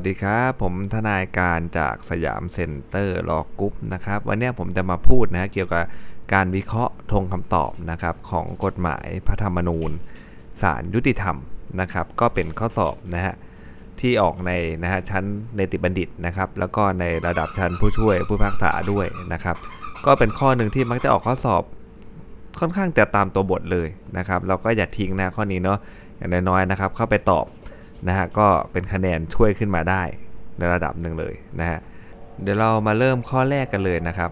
[0.00, 5.84] สวัสดีครับ ผมทนายการจากสยามเซ็นเตอร์ Law Group นะครับ วันนี้ผมจะมาพูดนะเกี่ยวกับ
[6.34, 9.90] การวิเคราะห์ธงคำตอบนะครับของกฎหมายพระธรรมนูญ
[10.62, 11.36] ศาลยุติธรรม
[11.80, 13.34] นะครับ ก็เป็นข้อสอบนะฮะ
[14.00, 14.52] ที่ออกใน
[14.82, 15.24] นะฮะชั้น
[15.56, 19.56] เนติบัณฑิตนะครับ แล้วก็ในระดับชั้นผู้ช่วยผู้พิพากษาด้วยนะครับ
[20.06, 21.62] ก็เป็นข้อหนึ่งที่มักจะออกข้อสอบ
[22.60, 23.88] ค่อนข้างจะตามตัวบทเลย
[24.18, 25.78] นะครับ เราก็อย่าทิ้งนะข้อนี้เนาะ
[26.16, 27.46] อย่างน้อยๆนะครับ เข้าไปตอบ
[28.08, 30.02] นะฮะก็เป็นคะแนนช่วยขึ้นมาได้
[30.58, 31.78] ในระดับหนึ่งเลยนะฮะ
[32.42, 34.30] เดี๋ยวเรามาเริ่มข้อแรกกันเลยนะครับ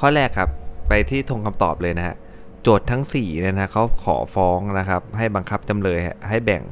[0.00, 0.48] ข้อแรกครับ
[0.88, 2.16] ไปที่ทงคำตอบเลยนะฮะ
[2.62, 5.98] โจทย์ทั้ง4เนี่ยนะเขาขอฟ้องนะครับ ให้บังคับจำเลย
[6.28, 6.62] ให้แบ่ง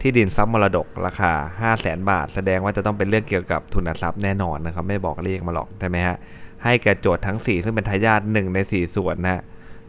[0.00, 6.16] ที่ดินทรัพย์มรดกราคา 5 0 0แสนบาท แสดงว่าจะต้องเป็นเรื่องเกี่ยวกับทุนทรัพย์แน่นอนนะครับ ไม่บอกเลขมาหรอกใช่ไหมฮะ
[6.64, 9.42] ให้แก่โจทย์ทั้ง 4 ซึ่งเป็นทายาท1ใน 4 ส่วนนะฮะ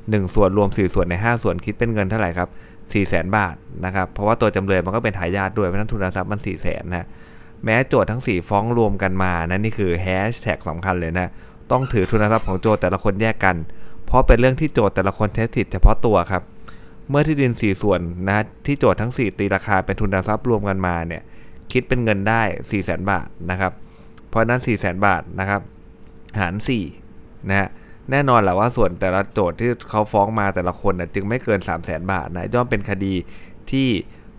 [0.10, 2.50] หส่วนรวม 4 ส่วนใน 5 ส่วนคิดเป็นเงินเท่าไหร่ครับ
[2.92, 7.08] 4 0 0แสนบาทนะครับ เพราะว่าตัวจำเลยมันก็เป็นทายาทด้วย เพราะนั้นทุนทรัพย์มัน 4 0 0แสนนะ
[7.64, 11.30] แม้โจทย์ทั้ง 4 ฟ้องรวมกันมานะนี่คือแฮชแท็กสำคัญเลยนะ
[11.72, 13.56] ต้องถือทุนทรัพย์ของโจทย์แต่ละคนแยกกัน
[14.06, 16.44] เพราะเป็นเรื่องที่โจทย์แต่ละคนเทสติดเฉพาะตัวครับ
[17.10, 21.22] เมื่อที่ดิน 4 ส่วนนะที่โจทย์ทั้ง 4 ตีราคาเป็นทุนทรัพย์รวมกันมาเนี่ย
[21.72, 23.72] คิดเป็นเงินได้ 4 0 0แสนบาทนะครับ
[24.30, 25.62] เพราะนั้น 4 0 0แสนบาทนะครับ
[26.40, 26.54] หาร
[27.02, 27.70] 4นะฮะ
[28.12, 33.14] แน่นอนแหละว่าส่วนแต่ละโจทย์ที่เขาฟ้องมาแต่ละคนนะจึงไม่เกิน 3 0 0แสนบาทนะย่อมเป็นคดี
[33.72, 33.88] ที่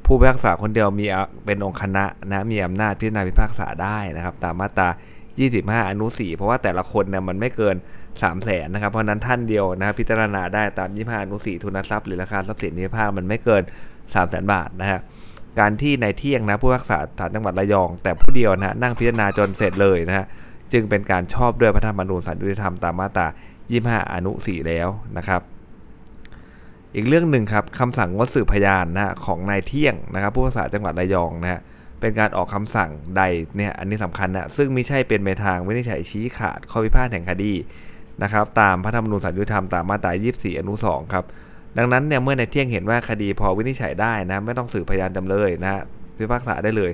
[0.05, 1.07] ผู้พิพากษาคนเดียวมี
[1.47, 4.89] เป็นองค์คณะนะมีอำนาจพิจารณาพิพากษาได้นะครับ ตามมาตรา
[5.39, 7.77] 25 อนุ 4 เพราะว่าแต่ละคนเนี่ยมันไม่เกิน
[8.21, 13.63] 3 0 0แสนนะครับ เพราะนั้นท่านเดียวนะพิจารณาได้ตาม 25 อนุ 4 ทุนทรัพย์หรือราคาทรัพย์สินที่พิพากมันไม่เกิน
[14.13, 15.01] 3 0 0แสนบาทนะฮะ
[15.59, 20.27] การที่ในเที่ยงนะผู้พิพากษาศาลจังหวัดระยอง แต่ผู้เดียวนะนั่งพิจารณาจนเสร็จเลยนะฮะ
[20.73, 23.27] จึงเป็นการชอบด้วยพระธรรมนูญศาลยุติธรรมตามมาตรา
[23.73, 25.43] 25 อนุ 4 แล้วนะครับ
[26.95, 31.61] อีกเรื่องหนึ่งครับคำสั่งงดสืบพยานนะของนายเที่ยงนะครับผู้ภาษาจังหวัดระยองนะฮะ
[32.01, 33.23] เป็นการออกคำสั่งใด
[33.57, 37.53] เนี่ยอันนี้สำคัญนะซึ่งไม่ใช่เป็นไปทางวินิจฉัยชี้ขาดข้อพิพาทแห่งคดี
[38.23, 41.25] นะครับตามพระธรรมนูญสัญยุธรรมตามมาตรา24 อนุ 2 ครับ
[41.79, 45.83] ดังนั้นเนี่ยเมื่อในเที่ยงเห็นว่าคดีพอวินิจฉัยได้นะไม่ต้องสืบพยานจำเลยนะ
[46.19, 46.91] พิพากษาได้เลย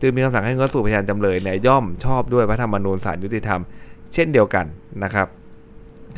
[0.00, 3.60] จึงมีคำสั่งให้งดสืบพยานจำเลยเนี่ยย่อมชอบด้วยพระธรรมนูญศาลยุติธรรม
[4.14, 4.66] เช่นเดียวกัน
[5.04, 5.28] นะครับ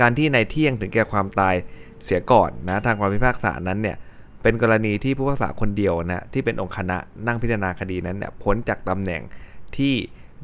[0.01, 1.55] การที่ในเที่ยงถึงแก่ความตาย
[2.05, 3.97] เสียก่อนนะทางความพิพากษานั้นเนี่ย
[4.43, 9.23] เป็นกรณีที่ผู้พิพากษาคนเดียวนะที่เป็นองค์คณะนั่งพิจารณาคดีนั้นเนี่ยพ้นจากตำแหน่ง
[9.77, 9.95] ที่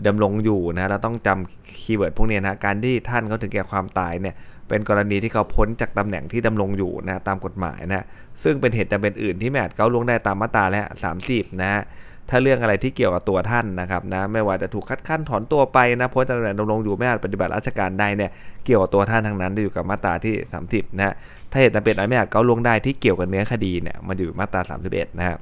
[0.06, 4.34] ดำรงอยู่นะเราต้องจำคีย์เวิร์ดพวกนี้นะการที่ท่านเขาถึงแก่ความตายเนี่ย
[4.68, 8.04] เป็นกรณีที่เขาพ้นจากตำแหน่งที่ดำรงอยู่นะตามกฎหมายนะ
[8.42, 10.82] ซึ่งเป็นเหตุจำเป็นอื่นที่ไม่อาจเก้าล่วงได้ตามมาตราและ
[11.22, 11.82] 30นะ
[12.30, 18.30] ถ้าเรื่องอะไรที่เกี่ยวกับตัวท่านนะครับนะไม่ว่าจะถูกคัดค้านถอนตัวไปนะพ้นจากตำแหน่งดำรงอยู่ไม่อาจปฏิบัติราชการได้เนี่ย
[18.64, 20.34] เกี่ยวกับตัวท่านทั้งนั้นอยู่กับมาตราที่
[20.66, 21.14] 30นะ
[21.50, 24.60] ถ้าเหตุจำเป็นอะไรไม่อาจก้าล่วงได้ที่เกี่ยวกับเนื้อคดีเนี่ยมันอยู่มาตรา
[24.90, 25.38] 31นะครับ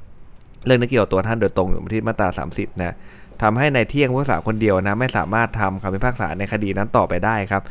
[0.66, 2.94] เรื่องนี้เกี่ยวกับตัวท่านโดยตรงอยู่ที่มาตรา 30นะ
[3.42, 7.62] ทำให้ในเที่ยงผู้พิพาคนเดียวนะไม่สามารถทำคำพิพากษาในคดีนั้นต่อไปได้ครับ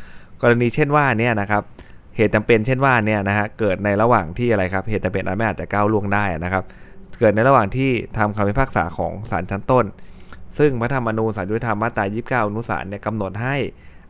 [0.42, 1.62] กรณีเช่นว่าเนี่ยนะครับ
[2.16, 6.64] เหตุจำเป็นเช่นว่าเนี่ยนะฮะเกิดในระหว่างที่อะไรครับเหตุจำเป็นอะไรไม่อาจจะก้าวล่วงได้นะครับ
[7.18, 9.84] เกิดในระหว่างที่ทำคำพิพากษาของศาลชั้นต้น
[10.58, 13.56] ซึ่งพระธรรมนูญศาลยุติธรรมมาตรา29อนุสารเนี่ยกำหนดให้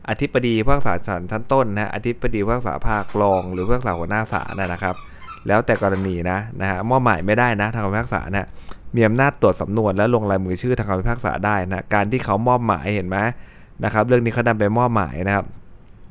[0.09, 4.95] อธิบดีผู้พิพากษาศาลชั้นต้นนะอธิบดีผู้พิพากษาภาครอง หรือผู้พิพากษาหัวหน้าศาลนะครับ
[5.47, 8.47] แล้วแต่กรณีนะนะฮะมอบหมายไม่ได้นะทางคำพิพากษานะ
[8.95, 13.17] มีอำนาจตรวจสำนวนและลงลายมือชื่อทางคำพิพากษาได้นะการที่เขามอบหมายเห็นไหม
[13.83, 15.45] นะครับ เรื่องนี้เขานำไปมอบหมายนะครับ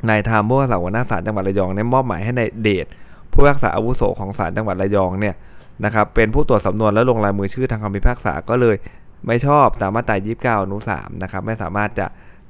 [0.09, 2.87] นายธรรมผู้พิพากษาหัวหน้าศาลจังหวัดระยองเนี่ยมอบหมายให้ในเดช
[3.33, 5.35] ผู้พิพากษาอาวุโสของศาลจังหวัดระยองเนี่ย
[5.85, 8.77] นะครับเป็นผู้ตรวจสำนวนและลงลายมือชื่อทางคำพิพากษาก็เลย
[9.27, 12.07] ไม่ชอบตามมาตรา29อนุ3นะครับไม่สามารถจะ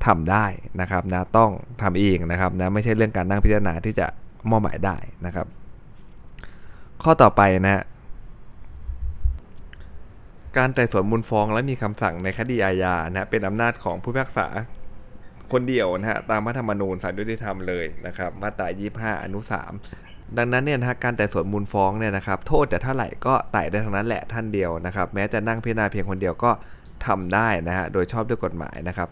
[0.06, 0.46] ทำได้
[0.80, 1.50] นะครับนะต้อง
[1.82, 4.06] ทำเองนะครับนะไม่ใช่เรื่องการนั่งพิจารณาที่จะ
[4.50, 4.96] มอบหมายได้
[5.26, 5.46] นะครับ
[7.02, 7.82] ข้อต่อไปนะ
[10.56, 14.48] การไต่สวนมูลฟ้องและมีคำสั่งในคดีอาญานะเป็นอำนาจของผู้พิพากษา
[15.52, 19.40] คนเดียวนะฮะตามรัฐธรรมนูญสารยุติธรรมเลยนะครับมาตรา 25 อนุ
[19.74, 20.03] 3
[20.38, 26.50] ดังนั้นเนี่ยนะการไต่สวนมูลฟ้องเนี่ยนะครับโทษจะเท่าไหร่ก็ไต่ได้ทั้งนั้นแหละท่านเดียวนะครับ แม้จะนั่งพิจารณาเพียงคนเดียวก็
[27.06, 29.08] ทำได้นะฮะโดยชอบด้วยกฎหมายนะครับ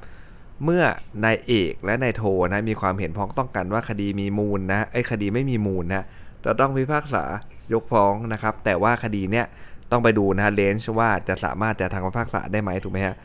[0.64, 0.84] เมื่อ
[1.24, 6.04] นายเอกและนายโทนะมีความเห็นพ้องต้องกันว่าคดีมีมูลนะไอ้คดีไม่มีมูลนะ
[6.44, 7.24] จะต้องพิพากษา
[7.72, 9.46] ยกฟ้องนะครับ แต่ว่าคดีเนี้ย
[9.90, 13.16] ต้องไปดูนะเลนส์ว่าจะสามารถจะทางพิพากษาได้ไหมถูกไหมฮะ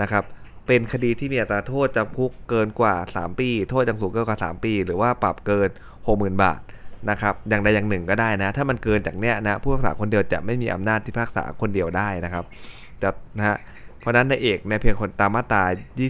[0.00, 0.24] นะครับ
[0.66, 5.68] เป็นคดีที่มีอัตราโทษจำคุกเกินกว่า 3 ปี โทษจำคุกเกินกว่า 3 ปี หรือว่าปรับเกิน
[6.06, 6.60] 60,000 บาท
[7.10, 12.44] นะครับอย่างใดอย่างหนึ่งก็ได้นะ ถ้ามันเกินจากเนี้ยนะผู้พิพากษาคนเดียวจะไม่มีอำนาจที่พิพากษาคนเดียวได้นะครับ
[13.02, 13.56] จะนะฮะ
[14.00, 15.64] เพราะนั้นนายเอกในเพียงคนตามมาตรา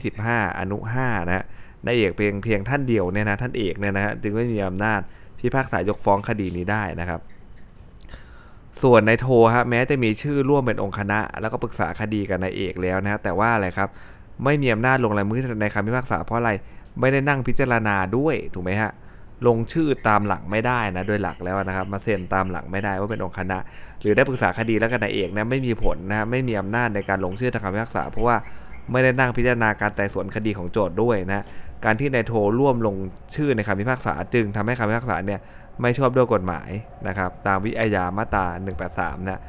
[0.07, 1.45] 25 อนุ 5 นะฮะ
[1.87, 5.01] นายเอกเพียงเพียงท่านเดียวเนี่ยนะท่านเอกเนี่ยนะฮะจึงไม่มีอำนาจ
[5.39, 7.21] พิพากษายกฟ้องคดีนี้ได้นะครับ
[8.83, 13.89] ส่วนในโทฮะแม้จะมีชื่อร่วมเป็นองค์คณะ แล้วก็ปรึกษาคดีกับนายเอกแล้วนะฮะแต่ว่าอะไรครับ
[14.45, 16.51] ไม่มีอำนาจลงลายมือในคำพิพากษาเพราะอะไร
[17.01, 18.93] ไม่ได้นั่งพิจารณาด้วยถูกไหมฮะ
[19.47, 23.59] ลงชื่อตามหลักไม่ได้นะโดยหลักแล้วนะครับ มาเซ็นตามหลักไม่ได้ว่าเป็นองค์คณะ
[24.01, 28.37] หรือได้ปรึกษาคดีแล้วกับนายเอกนะไม่มีผลนะฮะไม่มีอำนาจในการลงชื่อทางคำพิพากษา เพราะว่า
[28.93, 31.45] ไม่ได้นั่งพิจารณาการไต่สวนคดีของโจทย์ด้วยนะ
[31.85, 32.97] การที่นายโทร่วมลง
[33.35, 35.41] ชื่อในคำพิพากษา จึงทำให้คำพิพากษาเนี่ย
[35.81, 36.71] ไม่ชอบด้วยกฎหมาย
[37.09, 38.47] นะครับตามวิอาญามาตรา
[38.87, 39.41] 183นะ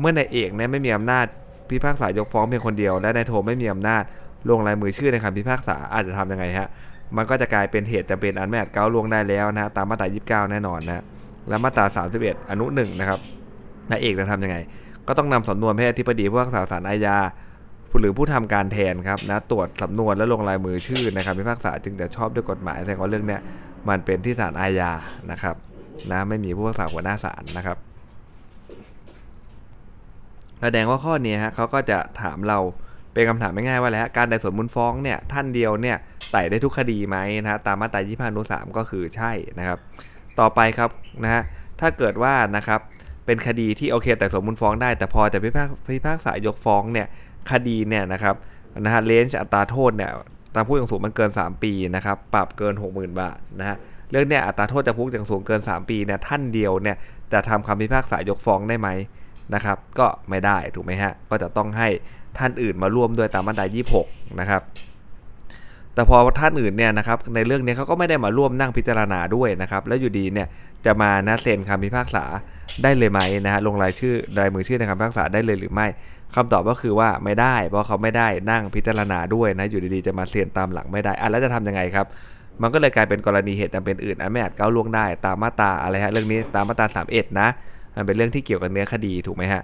[0.00, 1.26] เมื่อนายเอกเนี่ยไม่มีอำนาจ
[1.70, 4.02] พิพากษายกฟ้องเพียงคนเดียว และนายโทไม่มีอำนาจ
[4.48, 6.68] ลงลายมือชื่อในคำพิพากษาอาจจะทำยังไงฮะ
[7.16, 10.08] มันก็จะกลายเป็นเหตุจำเป็นอันไม่อาจก้าวล่วงได้แล้วนะตามมาตรา
[10.46, 11.04] 29 แน่นอนนะ
[11.48, 11.84] และมาตรา
[12.18, 13.20] 31 อนุ1นะครับ
[13.90, 14.56] นายเอกจะทำยังไง
[15.08, 17.18] ก็ต้องนำสำนวนให้อธิบดีผู้พิพากษาศาลอาญา
[17.98, 23.40] หรือผู้ทำการแทนครับนะตรวจสำนวนและลงลายมือชื่อในคำพิพากษาจึงจะชอบด้วยกฎหมายแต่ว่าเรื่องเนี้ย
[23.88, 24.92] มันเป็นที่ศาลอาญา
[25.30, 25.56] นะครับ
[26.10, 27.76] นะไม่มีผู้พิพากษาหัวหน้าศาลนะครับ
[30.60, 32.58] แสดงว่าข้อนี้ฮะเขาก็จะถามเรา
[33.12, 35.96] เป็นคำถามง่ายๆว่าแล้วการไต่สวนมูลฟ้องเนี่ยท่านเดียวเนี่ย
[36.32, 39.78] ไต่ได้ทุกคดีไหมนะฮะตามมาตรา25อนุ3ก็คือใช่นะครับ
[40.40, 40.90] ต่อไปครับ
[41.24, 41.42] นะฮะ
[41.80, 42.80] ถ้าเกิดว่านะครับ
[43.26, 47.06] เป็นคดีที่โอเค แต่สมมูลฟ้องได้แต่พอแต่พิพากพิพากษายกฟ้องเนี่ย
[47.50, 48.34] คดีเนี่ยนะครับ
[48.84, 50.10] นะฮะเลนจ์อัตราโทษเนี่ย
[50.54, 53.76] ตามผู้อย่างสูงมันเกิน 3 ปีนะครับปรับเกิน 60,000 บาทนะฮะ
[54.10, 56.96] เรื่องเนี่ยอัตราโทษจำคุกอย่างสูงเกิน 3 ปีเนี่ยท่านเดียวเนี่ย
[57.32, 58.88] จะทำคำพิพากษายกฟ้องได้ไหม
[59.54, 61.88] นะครับ ก็ไม่ได้ถูกไหมฮะก็จะต้องให้
[62.38, 63.66] ท่านอื่นมาร่วมด้วยตามมาตรา
[64.02, 64.62] 26 นะครับ
[65.94, 70.48] แต่พอท่านอื่นเนี่ยนะครับในเรื่องนี้เขาก็ไม่ได้มาร่วมนั่งพิจารณาด้วยนะครับแล้วอยู่ดีเนี่ย
[70.86, 72.24] จะมานะเซ็นคำพิพากษา
[72.82, 75.86] ได้เลยไหมนะฮะลงรายชื่อรายมือชื่อในคำพิพากษาได้เลยหรือไม่
[76.34, 82.06] คำตอบก็คือว่าไม่ได้ เพราะเขาไม่ได้นั่งพิจารณาด้วยนะอยู่ดีๆจะมาเซ็นตามหลังไม่ได้อะแล้วจะทํำยังไงครับ
[82.62, 87.48] มันก็เลยกลายเป็นกรณีเหตุจำเป็นอื่นอันไม่อาจก้าวล่วงได้ ตามมาตราอะไรฮะเรื่องนี้ตามมาตรา31นะ
[87.96, 89.62] มันเป็นเรื่องที่เกี่ยวกับเนื้อคดีถูกไหมฮะ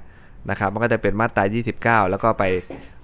[0.51, 1.45] นะครับมันก็จะเป็นมาตรา
[2.05, 2.45] 29 แล้วก็ไป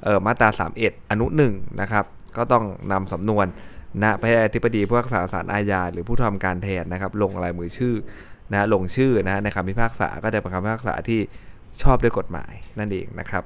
[0.05, 0.49] เออมาตรา
[0.81, 2.05] 31 อนุ1นะครับ
[2.37, 3.47] ก็ต้องนำสำนวน
[4.03, 7.95] นะไปให้อธิบดีผู้รักษาศาลอาญาหรือผู้ทำการแทนนะครับ ลงลายมือชื่อ
[8.53, 11.21] นะลงชื่อนะในคำพิพากษาก็จะเป็นคำพิพากษาที่
[11.83, 13.45] ชอบด้วยกฎหมายนั่นเองนะครับ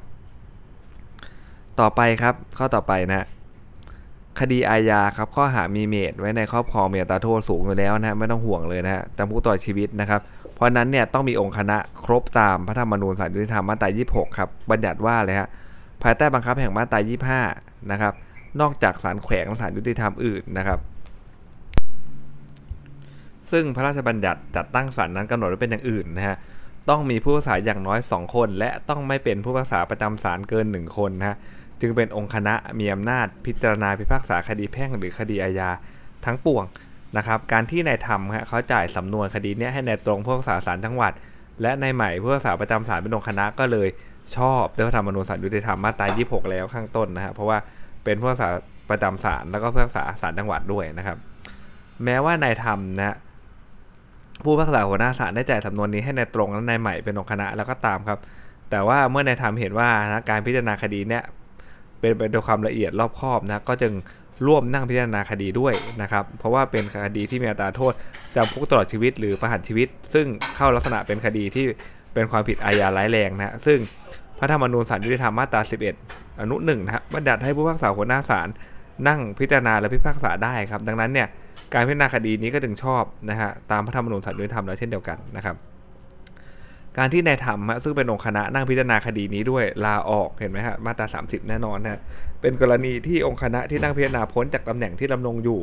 [1.81, 3.26] ต่อไปครับข้อต่อไปนะ
[4.40, 10.20] คดีอาญาครับข้อหามีเมตไว้ในครอบครองมีอัตราโทษสูงอยู่แล้วนะไม่ต้องห่วงเลยนะฮะจำคุกต่อชีวิตนะครับ
[10.55, 15.49] เพราะนั้นเนี่ยต้องมีองค์คณะครบตามพระธรรมนูญสารยุติธรรมมาตรา 26 ครับ บัญญัติว่าเลยฮะ
[16.02, 16.99] ภายใต้บังคับแห่งมาตรา
[17.44, 18.12] 25 นะครับ
[18.60, 20.78] นอกจากศาลแขวงและศาลยุติธรรมอื่นนะครับ
[23.50, 26.36] ซึ่งพระราชบัญญัติจัดตั้งศาลนั้นกำหนดไว้เป็นอย่างอื่นนะฮะ
[26.88, 31.36] ต้องมีผู้พิพากษาอย่างน้อย 2 คน และต้องไม่เป็นผู้พิพากษาประจำศาลเกิน 1 คนนะฮะ
[31.80, 35.70] จึงเป็นองค์คณะมีอำนาจพิจารณาพิพากษาคดีแพ่งหรือคดีอาญา
[36.24, 36.64] ทั้งปวง
[37.16, 41.12] นะครับการที่นายทำฮะเขาจ่ายสำนวนคดีนี้ให้นายตรงผู้พิพากษาศาลจังหวัด
[41.62, 43.88] และนายใหม่ผู้พิพากษาประจำศาลเป็นองค์คณะก็เลย
[44.36, 47.58] ชอบด้วยพระธรรมนูญศาลยุติธรรมมาตรา 26 แล้วข้างต้นนะฮะเพราะว่า
[48.08, 48.50] เป็นผู้พิพากษา
[48.90, 51.19] ประจำศาลแล้วก็ผู้พิพากษาศาลจังหวัดด้วยนะครับ
[52.05, 53.16] แม้ว่านายทำนะ
[54.44, 58.19] ผู้พิพากษาหัวหน้าศาลได้จ่ายสำนวนนี้ให้นายตรงและนายใหม่เป็นองค์คณะแล้วก็ตามครับ
[58.70, 61.22] แต่ว่าเมื่อนายทำเห็นว่านะการพิจารณาคดีเนี้ย
[62.00, 63.93] เป็นไปด้วยความละเอียดรอบคอบนะก็จึง
[64.46, 67.93] ร่วมนั่งพิจารณาคดีด้วยนะครับ เพราะว่าเป็นคดีที่มีอัตราโทษ
[68.37, 71.65] จำคุกตลอดชีวิตหรือประหารชีวิต ซึ่งเข้าลักษณะเป็นคดีที่
[72.15, 73.79] เป็นความผิดอาญาร้ายแรงนะซึ่ง
[74.38, 75.60] พระธรรมนูญศาลยุติธรรมมาตรา
[76.00, 78.48] 11 อนุ1นะครับบัญญัติให้ผู้พิพากษาหัวหน้าศาล
[79.08, 81.28] นั่งพิจารณาและพิพากษาได้ครับ ดังนั้นเนี่ย
[81.74, 85.56] การพิจารณาคดีนี้ก็จึงชอบนะฮะตามพระธรรมนูญศาลยุติธรรมแล้วเช่นเดียวกันนะครับ
[86.98, 92.00] การที่นายธรรมซึ่งเป็นองค์คณะนั่งพิจารณาคดีนี้ด้วยลาออกเห็นไหมฮะมาตรา 30 แน่นอนนะ
[92.40, 95.60] เป็นกรณีที่องค์คณะที่นั่งพิจารณาพ้นจากตำแหน่งที่ดำรงอยู่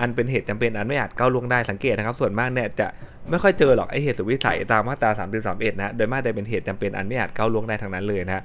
[0.00, 2.88] อันเป็นเหตุจำเป็นอันไม่อาจก้าวล่วงได้สังเกตนะครับ ส่วนมากเนี่ยจะ
[3.30, 8.42] ไม่ค่อยเจอหรอกไอเหตุสุวิสัยตามมาตรา3 3 1นะโดยมากจะเป็นเหตุจำเป็นอันไม่อาจก้าวล่วงได้ทั้งนั้นเลยนะ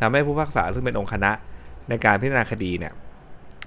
[0.00, 1.32] ทำให้ผู้พิพากษาซึ่งเป็นองค์คณะ
[1.88, 2.92] ในการพิจารณาคดีเนี่ย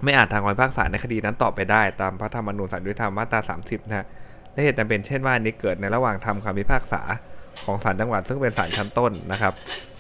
[0.04, 4.06] ไม่อาจทางคำพิพากษาในคดีนั้นต่อไปได้ ตามพระธรรมนูญศาลยุติธรรมมาตรา 30 นะ
[4.54, 7.02] และเหตุจำเป็นเช่นว่านี้เกิดในระหว่างทำคำพิพากษา
[7.66, 9.54] ของศาลจังหวัดซึ่งเป็นศาลชั้นต้นนะครับ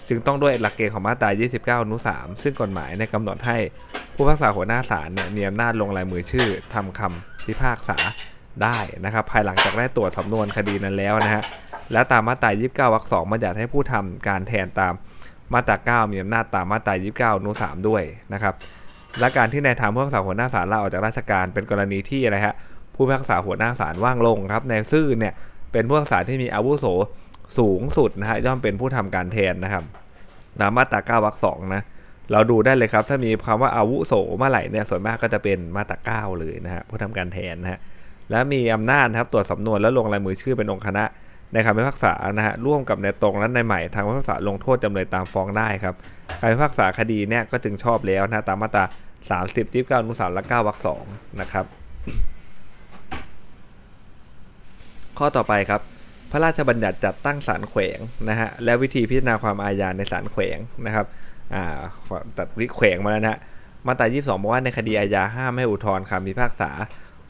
[0.10, 3.58] จึงต้องด้วยหลักเกณฑ์ของมาตรา 29 อนุ 3 ซึ่งกฎหมายในกำหนดให้
[4.16, 7.98] ผู้พิพากษาหัวหน้าศาลเนี่ยมีอำนาจลงลายมือชื่อทำคำพิพากษา
[8.64, 11.44] ได้นะครับ ภายหลังจากได้ตรวจสำนวนคดีนั้นแล้วนะฮะ
[11.94, 14.94] และตามมาตรา 29 วรรค 2 บัญญัติให้ผู้ทำการแทนตาม
[15.54, 18.54] มาตรา 9 มีอำนาจตามมาตรา 29 อนุ 3 ด้วยนะครับ
[19.20, 22.56] และการที่นายทำผู้พิพากษาหัวหน้าศาลลาออกจากราชการเป็นกรณีที่อะไรฮะ
[22.96, 25.34] ผู้พิพากษาหัวหน้าศาลว่างลงครับในซื่อเนี่ย
[25.72, 26.86] เป็นผู้พิพากษาที่มีอาวุโส
[27.58, 29.84] สูงสุดนะฮะย่อมเป็นผู้ทำการแทนนะครับ
[30.60, 31.82] ตามมาตรา9วรรคสองนะ
[32.32, 37.80] เราดูได้เลยครับ ถ้ามีคำว่าอาวุโสเมื่อไหร่เนี่ยส่วนมากก็จะเป็นมาตรา9เลยนะฮะผู้ทำการแทนนะฮะ
[38.32, 41.04] และมีอำนาจนะครับตรวจสำนวนแล้วลงลายมือชื่อเป็นองค์คณะ
[41.54, 45.96] ในคำพิพากษานะฮะร่วมกับในตรงและในใหม่ทางพิพากษาลงโทษจำเลยตามฟ้องได้ครับ
[46.40, 48.86] การพิพากษาคดีเนี่ยก็จึงชอบแล้วนะตามมาตรา
[49.46, 50.78] 30 29อนุสามและ9วรรค
[51.10, 51.66] 2นะครับ
[55.18, 55.82] ข้อต่อไปครับ
[56.32, 61.06] พระราชบัญญัติจัดตั้งศาลแขวงนะฮะและวิธีพิจารณาความอาญาในศาลแขวงนะครับ
[61.56, 61.64] อ่า
[62.38, 63.40] ตัดวิแขวงมาแล้วนะฮะ
[63.88, 66.72] มาตรา 22 บอกว่าในคดีอาญาห้ามให้อุทธรณ์คำพิพากษา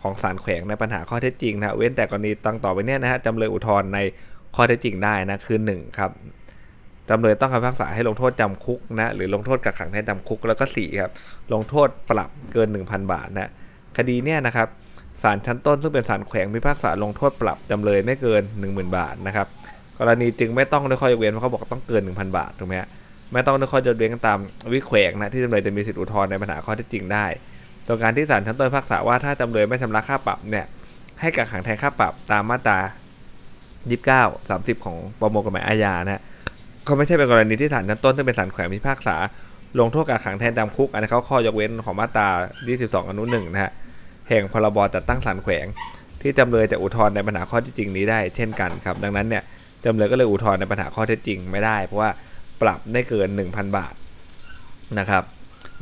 [0.02, 4.00] ของศาลแขวงในปัญหาข้อเท็จจริงนะเว้นแต่กรณีตั้งต่อไปเนี่ยนะฮะจำเลยอุทธรณ์ใน
[4.56, 6.12] ข้อเท็จจริงได้นะคือ1ครับ
[7.10, 11.12] จำเลยต้องคำพิพากษาให้ลงโทษจำคุกนะหรือลงโทษกักขังในจำคุกแล้วก็4ครับ
[11.54, 13.52] ลงโทษปรับเกิน 1,000 บาทนะ
[13.98, 14.68] คดีเนี่ยนะครับ
[15.24, 19.48] ศาลชั้นต้นซึ่งเป็นศาลแขวงพิพากษาลงโทษปรับจำเลยไม่เกิน 10,000 บาทนะครับ
[20.00, 22.90] กรณีจึงไม่ต้องด้วยข้อยกเว้นเพราะเขาบอกต้องเกิน 1,000 บาทถูกไหมฮะ
[23.32, 24.40] ไม่ต้องด้วยข้อยกเว้นตาม
[24.74, 27.26] วิแขวงนะที่จำเลยจะมีสิทธิอุทธรณ์ในปัญหาข้อเท็จจริงได้
[27.88, 30.66] ส่วนการที่ศาลชั้นต้นพิพากษาว่าถ้าจำเลยไม่ชำระค่าปรับเนี่ย
[31.22, 32.80] ให้กักขังแทนค่าปรับตามมาตรา
[34.34, 36.22] 29 30 ของประมวลกฎหมายอาญานะ
[36.88, 39.16] ก็ไม่ใช่เป็นกรณีที่ศาลชั้นต้นซึ่งเป็นศาลแขวงพิพากษา
[39.80, 42.28] ลงโทษกักขังแทนจำคุก อันนี้เขาข้อยกเว้นของมาตรา
[42.70, 43.72] 22อนุ1นะฮะ
[44.30, 45.66] แห่งพรบจัดตั้งศาลแขวง
[46.22, 49.44] ที่จำเลยจะอุทธรณ์ในปัญหาข้อท็จจริงนี้ได้เช่นกันครับดังนั้นเนี่ย
[49.86, 52.10] จำเลยก็เลยอุทธรณ์ในปัญหาข้อเท็จจริงไม่ได้ เพราะว่า
[52.62, 53.94] ปรับได้เกิน 1,000 บาท
[55.00, 55.24] นะครับ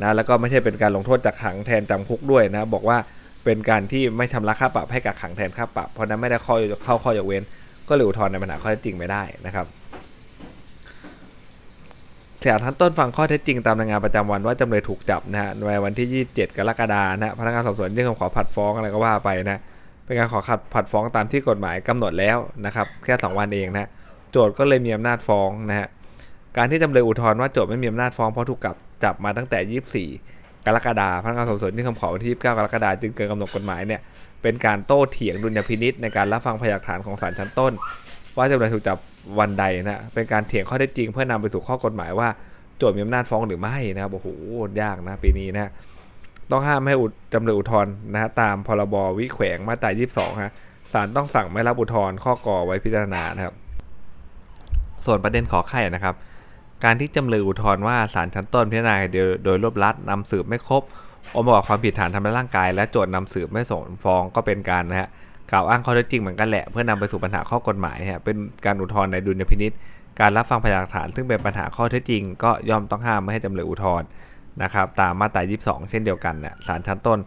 [0.02, 2.98] นะแล้วก็ไม่ใช่เป็นการลงโทษจากขังแทนจำคุกด้วยนะบอกว่า
[3.46, 7.44] เป็นการที่ไม่ชำระค่าปรับให้กับขังแทนค่าปรับ เพราะนั้นไม่ได้ข้อเข้าข้อยกเว้น
[7.90, 9.66] ก็เลยอุทธรณ์ในปัญหาข้อเท็จจริงไม่ได้นะครับ
[12.44, 19.60] ศาลชั้นต้นฟังข้อเท็จจริงตามรายงานประจำวันว่าจำเลยถูกจับนะฮะในวันที่ 27 กรกฎาคมนะพนักงานสอบสวนยื่นคำขอผัดฟ้องอะไรก็ว่าไปนะ
[20.06, 23.90] เป็นการขอขัดผัดฟ้องตามที่กฎหมายกำหนดแล้วนะครับแค่ 2 วันเองนะ
[24.32, 25.88] โจทย์ก็เลยมีอำนาจฟ้องนะฮะ
[26.58, 34.02] การที่จำเลยอุทธรณ์ว่าโจทย์ไม่มีอำนาจฟ้องเพราะถูกจับจับมาตั้งแต่ 24 กรกฎาคมพนักงานสอบสวนยื่นคำขอวันที่ 29 กรกฎาคมจึงเกินกำหนดกฎหมายเนี่ย
[34.42, 37.74] เป็นการโต้เถียงดุลยพินิษในการรับฟังพยานหลักฐานของศาลชั้นต้น
[38.38, 38.98] ว่าจำเลยถูกจับ
[39.40, 42.28] วันใดนะเป็นการเถียงข้อเท็จจริงเพื่อนำไปสู่ข้อกฎหมายว่า
[42.78, 44.28] โจทย์มีอำนาจฟ้องหรือไม่นะครับโอ้โห
[44.82, 45.72] ยากนะปีนี้นะ
[46.52, 50.54] ต้องห้ามให้อุจำเลยอุทธรณ์นะฮะตามพรบวิแขวงมาตรา 22 ฮะ
[50.92, 53.54] ศาลต้องสั่งไม่รับอุทธรณ์ข้อก่อไว้พิจารณานะครับ
[55.06, 56.16] ส่วนประเด็นขอไข่นะครับ
[56.84, 60.84] การที่จำเลยอุทธรณ์ว่าศาลชั้นต้นพิจารณาโดยโดยรวบลัดนำสืบไม่ครบ
[61.36, 65.10] องค์ประกอบความผิดฐานทำร้ายร่างกาย และโจทย์นำสืบไม่ส่งฟ้องก็เป็นการนะฮะ
[65.52, 68.36] กล่าวอ้างข้อเท็จจริงเหมือนกันแหละเพื่อนำไปสู่ปัญหาข้อกฎหมายฮะเป็น
[68.66, 69.72] การอุทธรณ์ในดุลยพินิษ
[70.20, 74.08] การรับฟังพยานหลักฐาน ซึ่งเป็นปัญหาข้อเท็จจริง ก็ย่อมต้องห้ามไม่ให้จำเลยอุทธรณ์
[74.64, 77.20] นะครับตามมาตรา 22 เช่นเดียวกันเนี่ยศาลชั้นต้น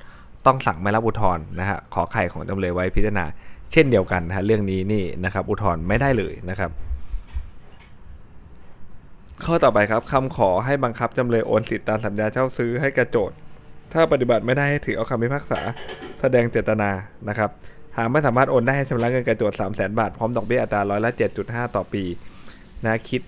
[0.46, 3.24] ต้องสั่งไม่รับอุทธรณ์นะฮะขอไข่ของจำเลยไว้พิจารณา
[3.72, 6.70] เช่นเดียวกันนะฮะเรื่องนี้นี่นะครับอุทธรณ์ไม่ได้เลยนะครับ
[9.44, 13.30] ข้อต่อไปครับคำขอให้บังคับจำเลยโอนสิทธิตามสัญญาเช่าซื้อให้กระโจท
[13.92, 15.60] ถ้าปฏิบัติไม่ได้ให้ถือเอาคำพิพากษา
[16.20, 16.90] แสดงเจตนา
[17.28, 17.50] นะครับ
[17.96, 21.10] หากไม่สามารถโอนได้ให้ชำระเงินกระจทย์3 0 0 0 0 0 บาท พร้อมดอกเบี้ยอัตราร้อยละ
[21.42, 22.02] 7.5 ต่อปี
[22.84, 23.22] นะคิด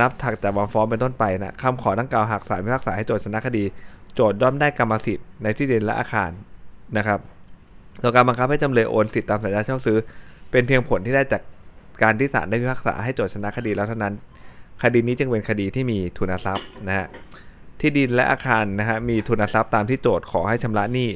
[0.00, 3.64] นับถักจากวันฟ้องเป็นต้นไปนะคำขอดังกล่าวหากศาลพิพากษาให้โจทย์ชนะคดี
[4.14, 6.30] โจทย์ย่อมได้กรรมสิทธิ์ในที่ดินและอาคาร
[6.96, 7.20] นะครับ
[8.02, 9.98] ต่อการบังคับให้จำเลยโอนสิทธิตามสัญญาเช่าซื้อ
[10.50, 11.42] เป็นเพียงผลที่ได้จาก
[12.02, 14.14] การที่ศาลได้พิพากษาให้โจทย์ชนะคดีแล้วเท่านั้น
[14.82, 17.06] คดีนี้จึงเป็นคดีที่มีทุนทรัพย์นะฮะ
[17.80, 21.08] ที่ดินและอาคารนะฮะมีทุนทรัพย์ตามที่โจทย์ขอให้ชำระหนี้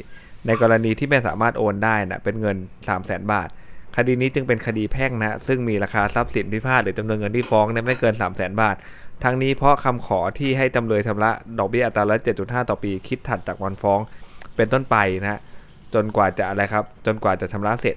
[0.47, 3.49] ในกรณีที่ไม่สามารถโอนได้นะเป็นเงิน 3 0 0 0 0 0บาท
[3.97, 8.77] คดีนี้จึงเป็นคดีแพ่งนะซึ่งมีราคาทรัพย์สินพิพาทหรือจำนวนเงินที่ฟ้องเนี่ยไม่เกิน 3 0 0 0 0 0บาท
[9.25, 14.01] ทั้งนี้เพราะคำขอที่ให้จำเลยชำระดอกเบี้ยอัตราละ7.5 ต่อปีคิดถัดจากวันฟ้อง
[14.57, 15.41] เป็นต้นไปนะฮะ
[15.95, 17.97] จนกว่าจะอะไรครับ จนกว่าจะชำระเสร็จ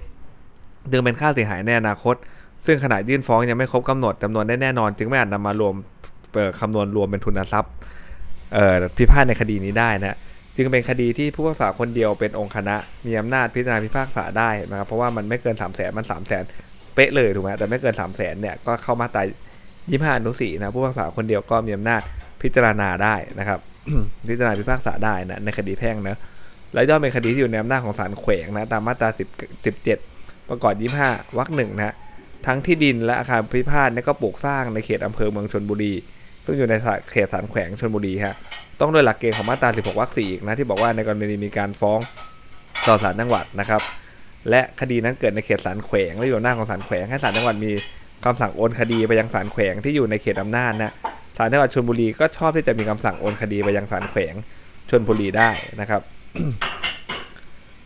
[0.90, 2.14] จึงเป็นค่าเสียหายในอนาคต
[2.66, 5.74] ซึ่งขณะยื่นฟ้องยังไม่ครบกำหนดจำนวนได้แน่นอน จึงไม่อาจนำมารวม
[6.60, 7.72] คำนวณรวมเป็นทุนทรัพย์
[8.96, 10.16] พิพาทในคดีนี้ได้นะ
[10.56, 16.44] จึงเป็นคดีที่ผู้พิพากษาคนเดียวเป็นองค์คณะ มีอำนาจพิจารณาพิพากษาได้นะครับ เพราะว่ามันไม่เกิน3 0 0แสนมัน3 0 0แสน
[16.94, 19.22] เป๊ะเลยถูกไหมแต่ไม่เกิน3 0 0แสนเนี่ยก็เข้ามาตรา
[19.70, 22.02] 25อนุ4นะผู้พิพากษาคนเดียวก็มีอำนาจ
[22.42, 23.60] พิจารณาได้นะครับ
[24.28, 26.16] พิจารณาพิพากษาได้นะในคดีแพ่งนะ
[26.74, 31.94] และย่อมเป็นคดีที่อยู่ในอำนาจของศาลแขวงนะตามมาตรา10 17 ประกอบ25วรรคหนึ่งนะ
[32.46, 35.92] ทั้งที่ดินและอาคารพิพาทนี่ก็ปลูกสร้างในเขตอำเภอเมืองชนบุรี
[36.44, 36.74] ซึ่งอยู่ใน
[37.12, 38.36] เขตสารแขวงชนบุรีฮะ
[38.82, 41.98] ต้องโดยหลักเกณฑ์ของมาตรา 16 วรรค 4 อีกนะที่บอกว่าในกรณีมีการฟ้อง
[42.88, 43.82] ต่อศาลจังหวัดนะครับ
[44.50, 47.72] และคดีนั้นเกิดในเขตสารแขวงและอยู่หน้าของศาลแขวงให้ศาลจังหวัดมี
[48.24, 50.94] คำสั่งโอนคดีไปยังศาลแขวงที่อยู่ในเขตอำนาจนะ
[51.36, 54.34] ศาลจังหวัดชลบุรีก็ชอบที่จะมีคำสั่งโอนคดีไปยังศาลแขวง
[54.90, 56.00] ชลบุรีได้นะครับ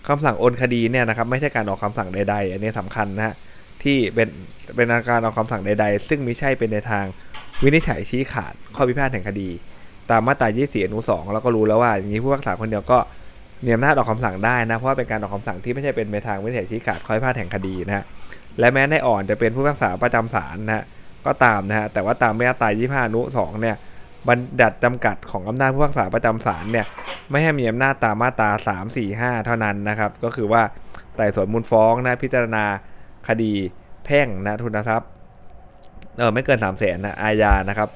[0.08, 3.34] คำสั่งโอนคดีเนี่ยนะครับไม่ใช่การออกคำสั่งใด ๆ อันนี้สำคัญนะฮะ
[3.82, 4.28] ที่เป็น
[4.76, 7.04] เป็นการออกคำสั่งใด ๆ ซึ่งไม่ใช่เป็นในทาง
[7.62, 9.50] วินิจฉัยชี้ขาดข้อพิพาทแห่งคดี
[10.10, 12.98] ตามมาตรา24อนุ2เราก็รู้แล้วว่าอย่างนี้ผู้พิพากษาคนเดียวก็
[13.64, 18.04] มีอำนาจออกคำสั่งได้นะเพราะว่าเป็นการออกคำสั่งที่ไม่ใช่เป็นในทางวินิจฉัยชี้ขาดข้อพิพาทแห่งคดีนะฮะ
[18.58, 20.84] และแม้ในอ่อนจะเป็นผู้พิพากษาประจำศาลนะฮะ
[21.26, 23.76] ก็ตามนะฮะแต่ว่าตามมาตรา25อนุ2เนี่ย
[24.28, 26.86] บัญญัติจำกัดของอำนาจผู้พิพากษาประจำศาลเนี่ย
[27.30, 30.62] ไม่ให้มีอำนาจตามมาตรา 3 4 5 เท่านั้นนะครับ ก็คือว่า
[31.16, 32.64] ไต่สวนมูลฟ้องนะพิจารณา
[33.28, 33.52] คดี
[34.04, 35.10] แพ่งนะทุนทรัพย์
[36.18, 37.88] เออไม่เกิน3 0 0แสนนะอาญานะครับ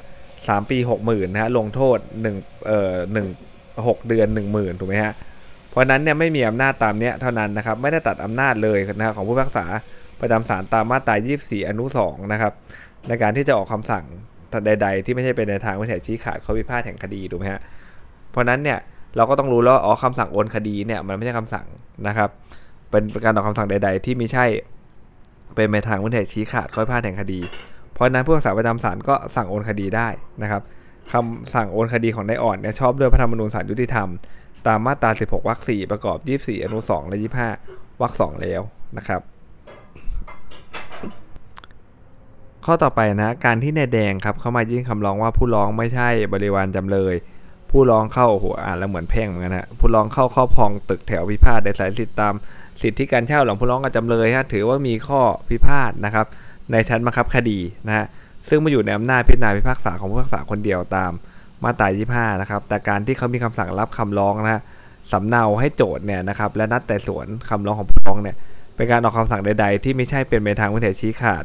[0.49, 1.99] 3ปี60,000นนะฮะลงโทษ
[2.33, 2.95] 1เอ่อ
[3.41, 5.15] 1 6เดือน10,000ถูกไหมฮะ
[5.71, 9.67] เพราะนั้นเนี่ยไม่มีอำนาจตามเนี้ยเท่านั้นนะครับไม่ได้ตัดอำนาจเลยนะของผู้พิพากษา
[10.21, 12.53] ประจำศาลตามมาตรา24 อนุ 2 นะครับ
[13.09, 14.05] ในการที่จะออกคำสั่ง
[14.67, 17.61] ใด ๆ ที่ไม่ใช่เป็นในทางวิถีชี้ขาดข้อพิพาทแห่งคดีถูกไหมฮะ
[18.31, 18.79] เพราะนั้นเนี่ย
[19.17, 21.67] เราก็ต้องรู้แล้วอ๋อคำสั่งโอนคดีเนี่ยมันไม่ใช่คำสั่ง
[22.07, 22.31] นะครับ
[22.91, 24.45] เป็นการออกคำสั่งใด ๆ ที่ไม่ใช่
[25.55, 27.41] เป็นในทางวิถีชี้ขาดข้อพิพาทแห่งคดี
[28.01, 30.09] ราะนั้นผู้พิพากษาประจำศาลก็สั่งโอนคดีได้
[30.43, 30.63] นะครับ
[31.13, 34.09] คำสั่งโอนคดีของนายอ่อนเนี่ยชอบด้วยพระธรรมนูญศาลยุติธรรม
[34.67, 37.19] ตามมาตรา 16 วรรค 4 ประกอบ 24 อนุ 2 และ
[37.61, 38.61] 25 วรรค 2 แล้ว
[38.99, 39.21] นะครับ
[42.65, 47.15] ข้อต่อไปนะ การที่นายแดงครับเข้ามายื่นคำร้องว่าผู้ร้องไม่ใช่บริวารจำเลย
[47.71, 52.35] ผู้ร้องเข้าหัวอ่านแล้วเหมือนแพ่งเหมือนกันนะผู้ร้องเข้าครอบครองตึกแถวพิพาทในสายสิทธิตาม
[52.83, 56.27] สิทธิการเช่าหลังผู้ร้องกับจำเลยฮะถือว่ามีข้อพิพาทนะครับ
[56.73, 58.07] ในชั้นบังคับคดีนะฮะ
[58.49, 61.13] ซึ่งมาอยู่ในอำนาจพิจารณาพิพากษาของผู้พิพากษาคนเดียวตาม
[61.65, 64.63] มาตรา 25 นะครับ แต่การที่เขามีคำสั่งรับคำร้องนะฮะ
[65.13, 68.37] สำเนาให้โจทย์เนี่ยนะครับ และนัดไต่สวนคำร้องของผู้ร้องเนี่ย
[68.77, 71.45] เป็นการออกคำสั่งใดๆ ที่ไม่ใช่เป็นไปทางวิถีชี้ขาด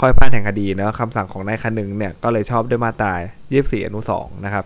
[0.00, 3.12] ข้อยพิพาทแห่งคดีเนะคำสั่งของนายคนึงเนี่ย ก็เลยชอบด้วยมาตรา
[3.50, 4.64] 24 อนุ 2 นะครับ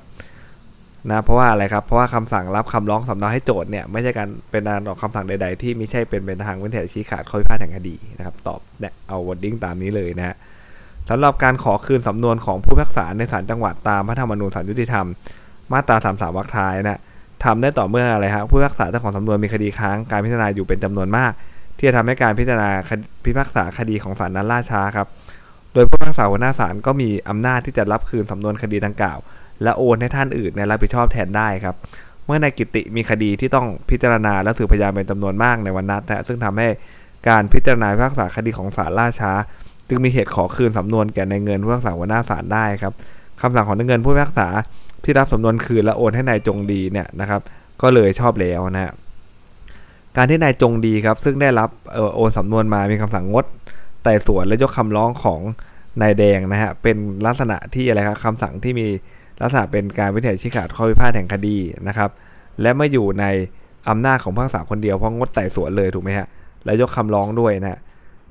[1.11, 10.37] นะเพราะว่าอะไรครับเพราะว่าคำสั่งรับคำร้องสำเนาให้โจทก์เนี่ยไม่ใช่การเป็นการออกคำสั่งใด ๆ ที่ไม่ใช่เป็นไปทางวิถีชี้ขาดข้อพิพาทแห่งคดีนะครับตอบเนี่ยเอา wording ตามนี้เลยนะฮะ
[11.08, 15.06] สำหรับการขอคืนสำนวนของผู้พิพากษาในศาลจังหวัดตามพระธรรมนูญศาลยุติธรรม
[15.73, 17.00] มาตรา33วรรคท้ายนะ
[17.44, 21.32] ทำได้ต่อเมื่ออะไรฮะผู้พิพากษาเจ้าของสำนวนมีคดีค้างการพิจารณาอยู่เป็นจำนวนมาก
[21.76, 22.70] ที่จะทำให้การพิจารณา
[23.25, 25.06] พิพากษาคดีของศาลนั้นล่าช้าครับ
[25.73, 29.18] โดยผู้พิพากษาหัวหน้าศาลก็มีอำนาจที่จะรับคืนสำนวนคดีดังกล่าว
[29.62, 31.76] และโอนให้ท่านอื่นในรับผิดชอบแทนได้ครับ
[32.26, 36.68] เมื่อนายกิติมีคดีที่ต้องพิจารณาและสืบพยานเป็นจำนวนมากในวันนัดนะซึ่งทำให้
[37.28, 39.32] การพิจารณาพิพากษาคดีของศาลล่าช้า
[39.88, 42.92] จึงมีเหตุขอคืนสำนวนแก่ในเงินผู้พิพากษาหัวหน้าศาลได้ครับ
[43.40, 44.48] คำสั่งของในเงินผู้พิพากษา
[45.04, 47.40] ที่รับสำนวนคืนและโอนให้นายจงดีเนี่ยนะครับ
[47.82, 48.92] ก็เลยชอบแล้วนะฮะ
[50.16, 51.68] การที่นายจงดีครับ ซึ่งได้รับ
[52.16, 53.44] โอนสำนวนมามีคำสั่งงด
[54.02, 55.40] ไต่สวนและยกคำร้องของ
[56.00, 58.86] นายแดงนะฮะเป็นลักษณะที่อะไรครับคำสั่งที่มี
[59.40, 61.57] ลักษณะเป็นการวินิจฉัยชี้ขาดข้อพิพาทแห่งคดี
[61.88, 62.11] นะครับ
[62.62, 63.25] และไม่อยู่ใน
[63.88, 66.27] อำนาจของพิพากษาคนเดียวเพราะงดไต่สวนเลยถูกไหมฮะ
[66.64, 67.79] และยกคำร้องด้วยนะ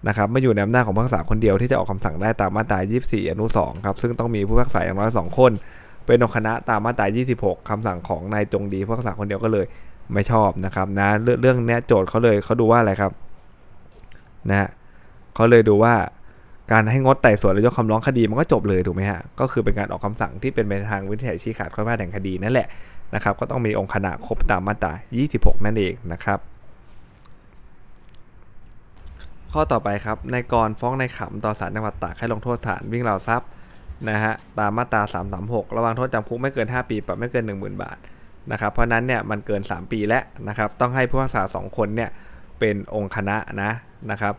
[0.08, 5.52] นะครับไม่อยู่ในอำนาจของพิพากษาคนเดียวที่จะออกคำสั่งได้ตามมาตรา 24 อนุ 2 ครับซึ่งต้องมีผู้พิพากษาอย่างน้อย 2 คน
[6.06, 7.06] เป็นองคณะตามมาตรา
[7.38, 9.66] 26 คำสั่งของนายจงดีผู้พิพากษาคนเดียวก็เลย
[10.13, 13.12] ไม่ชอบนะครับนะเรื่องเรื่องนี้โจทย์เขาเลยเขาดูว่าอะไรครับ
[14.50, 14.70] นะ
[15.36, 15.94] เขาเลยดูว่า
[16.71, 22.67] การให้งดไต่สวนและยกคำร้องคดีมันก็จบเลยถูกไหมฮะ ก็คือเป็นการออกคำสั่งที่เป็นไปทางวินิจฉัยชี้ขาดข้อพิพาทแห่งคดีนั่นแหละ
[23.15, 24.91] นะครับก็ต้องมีองค์คณะครบตามมาตรา
[25.30, 26.39] 26 นั่นเองนะครับ
[29.54, 33.49] ข้อต่อไปครับนายกรฟ้องนายขำต่อศาลจังหวัดตากให้ลงโทษฐานวิ่งราวทรัพย์
[34.10, 35.02] นะฮะตามมาตรา
[35.39, 37.97] 336 ระวังโทษจำคุกไม่เกิน 5 ปีปรับไม่เกิน 10,000 บาท
[38.52, 42.10] นะครับเพราะนั้นเนี่ยมันเกิน 3 ปีแล้วนะครับต้องให้ผู้พิพากษา2คนเนี่ย
[42.60, 43.71] เป็นองค์คณะนะ
[44.12, 44.34] นะครับ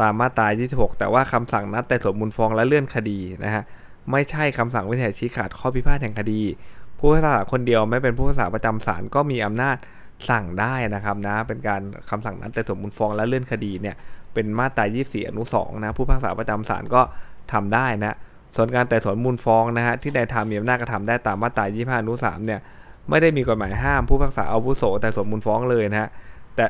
[0.00, 3.64] ตามมาตรา 26 แต่ว่าคำสั่งนัดแต่สวนมูลฟ้องและเลื่อนคดีนะฮะ
[4.10, 6.40] ไม่ใช่คำสั่งวินิจฉัยชี้ขาดข้อพิพาทแห่งคดี
[6.98, 9.76] ผู้พิพากษาคนเดียวไม่เป็นผู้พิพากษาประจำศาลก็มีอำนาจ
[10.30, 11.80] สั่งได้นะครับนะเป็นการ
[12.10, 13.96] คำสั่งนัดแต่สวนมูลฟ้องและเลื่อนคดีเนี่ย
[14.34, 17.02] เป็นมาตรา 24 อนุ 2 นะผู้พิพากษาประจำศาลก็
[17.52, 18.16] ทำได้นะ
[18.56, 22.60] ส่วนการแต่สวนมูลฟ้องนะฮะที่นายทำมีอำนาจกระทำได้ตามมาตรา 25 อนุ 3 เนี่ย
[23.10, 26.08] ไม่ได้มีกฎหมายห้ามผู้พิพากษาอาวุโสแต่สวนมูลฟ้องเลยนะฮะ
[26.56, 26.66] แต่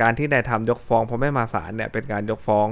[0.00, 2.66] การที่นายทำยกฟ้องเพราะไม่มาศาลเนี่ยเป็นการยกฟ้อง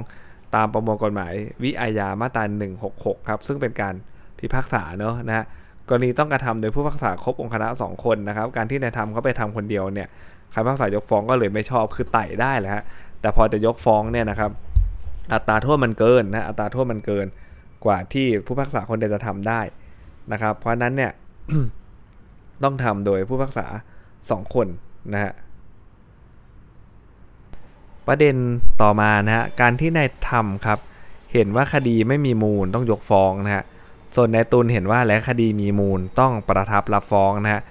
[0.55, 2.43] ตามประมวลกฎหมาย วิอาญามาตรา
[2.85, 3.93] 166 ครับ ซึ่งเป็นการ
[4.39, 5.45] พิพากษาเนอะนะฮะ
[5.87, 10.07] กรณีต้องกระทำโดยผู้พิพากษาครบองค์คณะ 2 คนนะครับ การที่นายทำเขาไปทำคนเดียวเนี่ย
[10.51, 12.83] ใครพิพากษายกฟ้องก็เลยไม่ชอบคือไต่ได้แหละฮะ
[13.21, 14.51] แต่พอจะยกฟ้องเนี่ยนะครับ
[15.33, 17.25] อัตราโทษมันเกินนะอัตราโทษมันเกิน
[17.85, 19.61] กว่าที่ผู้พิพากษาคนเดียวจะทำได้
[20.31, 21.11] นะครับ เพราะนั้นเนี่ย
[22.63, 23.65] ต้องทำโดยผู้พิพากษา
[24.09, 24.67] 2 คน
[25.13, 25.31] นะฮะ
[28.09, 28.35] ประเด็น
[28.81, 30.79] ต่อมานะฮะการที่นายทำครับ
[31.33, 33.63] เห็นว่าคดีไม่มีมูลต้องยกฟ้องนะฮะ
[34.15, 37.61] ส่วนนายตุลเห็นว่าและคดีมีมูลต้องประทับรับฟ้องนะฮะ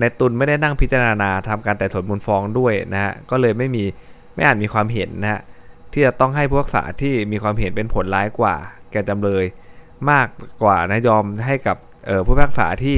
[0.00, 3.84] นายตุลไม่ได้นั่งพิจารณาทำการแต่สวนมูลฟ้องด้วยนะฮะก็เลยไม่มี
[4.34, 5.40] ไม่อาจมีความเห็นนะฮะ
[5.92, 8.56] ที่จะต้องให้ผู้พิพากษาที่มีความเห็นเป็นผลร้ายกว่า
[8.92, 9.44] แก่จำเลย
[10.10, 10.26] มาก
[10.62, 11.76] กว่านะยอมให้กับ
[12.26, 12.96] ผู้พิพากษาที่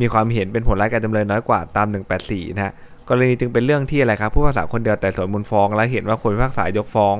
[0.00, 1.86] มีความเห็นเป็นผลร้ายแก่จำเลยน้อยกว่าตาม
[2.22, 2.72] 184นะฮะ
[3.08, 7.16] กรณีจึงเป็นเรื่องที่อะไรครับผู้พิพากษาคนเดียวแต่สวนมูลฟ้อง และเห็นว่าคนพิพากษายกฟ้อง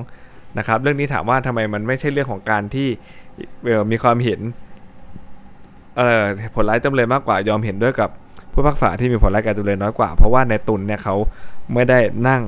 [0.59, 2.89] นะครับ เรื่องนี้ถามว่าทำไมมันไม่ใช่เรื่องของการที่
[3.91, 4.41] มีความเห็น
[5.97, 6.23] เอ่อ
[6.55, 8.11] ผลร้ายจำเลยมากกว่ายอมเห็นด้วยกับ
[8.53, 11.15] ผู้พิพากษาที่มีผลร้ายแก่จำเลยน้อยกว่า เพราะว่าในตุนเนี่ยเขา
[11.75, 12.43] ไม่ได้นั่ง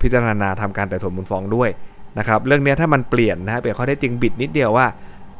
[0.00, 1.68] พิจารณาทำการแต่สวนมูลฟ้องด้วย
[2.18, 4.86] นะครับเรื่องนี้ถ้ามันเปลี่ยนนะฮะเปลี่ยนข้อเท็จจริงบิดนิดเดียวว่า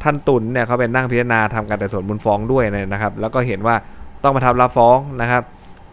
[0.02, 3.76] ท่านตุนเนี่ยเขาเป็นนั่งพิจารณาทำการแต่สวนมูลฟ้องด้วยนะครับ แล้วก็เห็นว่า
[4.22, 5.42] ต้องมาทำรับฟ้องนะครับ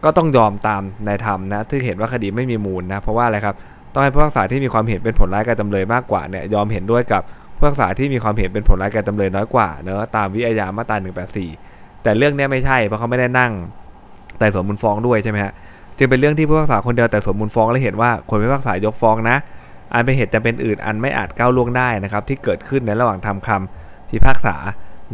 [0.04, 3.54] ก็ต้องยอมตามนายธรรมนะที่เห็นว่าคดีไม่มีมูลนะเพราะว่าอะไรครับ
[3.92, 7.22] ต้องให้ผู้พิพากษาที่มีความเห็นเป็นผลร้ายแก่จำเลยมากกว่าเนี่ยยอมเห็นด้วยกับ
[7.56, 10.96] ผู้พิพากษาที่มีความเห็นเป็นผลร้ายแก่จำเลยน้อยกว่าเนอะตามวิทยามาตรา
[11.50, 13.52] 184 แต่เรื่องเนี้ยไม่ใช่เพราะเขาไม่ได้นั่ง
[14.38, 15.52] ไต่สวนมูลฟ้องด้วยใช่ไหมฮะ
[15.98, 19.36] จึงเป็นเรื่องที่ผู้พิพากษาคนเดียวไต่สวนมูลฟ้องและเห็นว่าคนพิพากษายกฟ้องนะ
[19.94, 24.56] อันเป็นเหตุจำเป็นอื่นอันไม่อาจก้าวล่วงได้นะครับที่เกิดขึ้นในระหว่างทำคำพิพากษา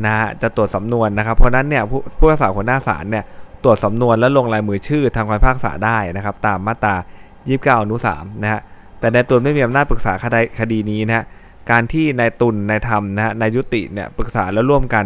[0.04, 3.24] นะจะตรวจสำนวนนะครับเพราะนั้นเนี่ยผู้ผู้พิพากษาหัวหน้าศาลเนี่ย
[3.64, 6.96] ตรวจสำนวนและลงลายมือชื่อทางคำพิพากษาได้นะครับ ตามมาตรา
[7.38, 8.60] 29 อนุ 3 นะฮะ
[9.00, 11.24] แต่นายตุลไม่มีอำนาจปรึกษาคดีคดีนี้นะฮะ
[11.70, 15.04] การที่นายตุลนายธรรมนะฮะนายยุติเนี่ยปรึกษาแล้วร่วมกัน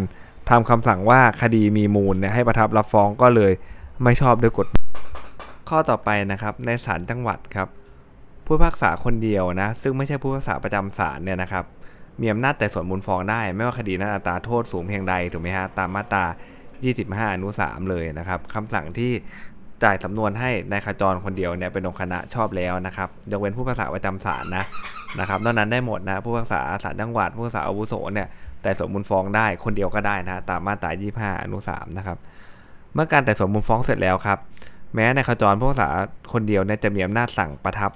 [0.49, 3.51] ทำคำสั่งว่าคดีมีมูลเนี่ยให้ประทับรับฟ้องก็เลย
[4.03, 4.67] ไม่ชอบด้วยกฎ
[5.69, 7.67] ข้อต่อไปนะครับในศาลจังหวัดครับ
[8.45, 11.65] ผู้พิพากษาคนเดียวนะซึ่งไม่ใช่ผู้พิพากษาประจำศาลเนี่ยนะครับ
[12.21, 16.25] มีอำนาจแต่ส่วนมูลฟ้องได้ ไม่ว่าคดีนั้นอัตราโทษสูงเพียงใดถูกไหมฮะตามมาตรา
[16.91, 19.11] 25 อนุ 3 เลยนะครับคำสั่งที่
[19.83, 24.63] จ่ายสำนวนให้นายขจรคนเดียวเนี่ยเป็นองค์คณะชอบแล้วนะครับยกเว้นผู้พิพาษาประจำศาลนะ
[25.19, 28.27] นะครับนอกนั้นได้หมดนะผู้พิพาษาศาลจังหวัดผู้พิพาษาอาวุโสเนี่ย
[28.63, 32.17] แต่สวนมูลฟ้องได้คนเดียวก็ได้นะตามมาตรา 25 อนุ 3 นะครับ
[32.93, 34.39] เมื่อการแต่สวนมูลฟ้องเสร็จแล้วครับ
[34.95, 35.89] แม้ในขจรผู้พิพาษา
[36.33, 37.91] คนเดียวเนี่ยจะมีอำนาจสั่งประทับ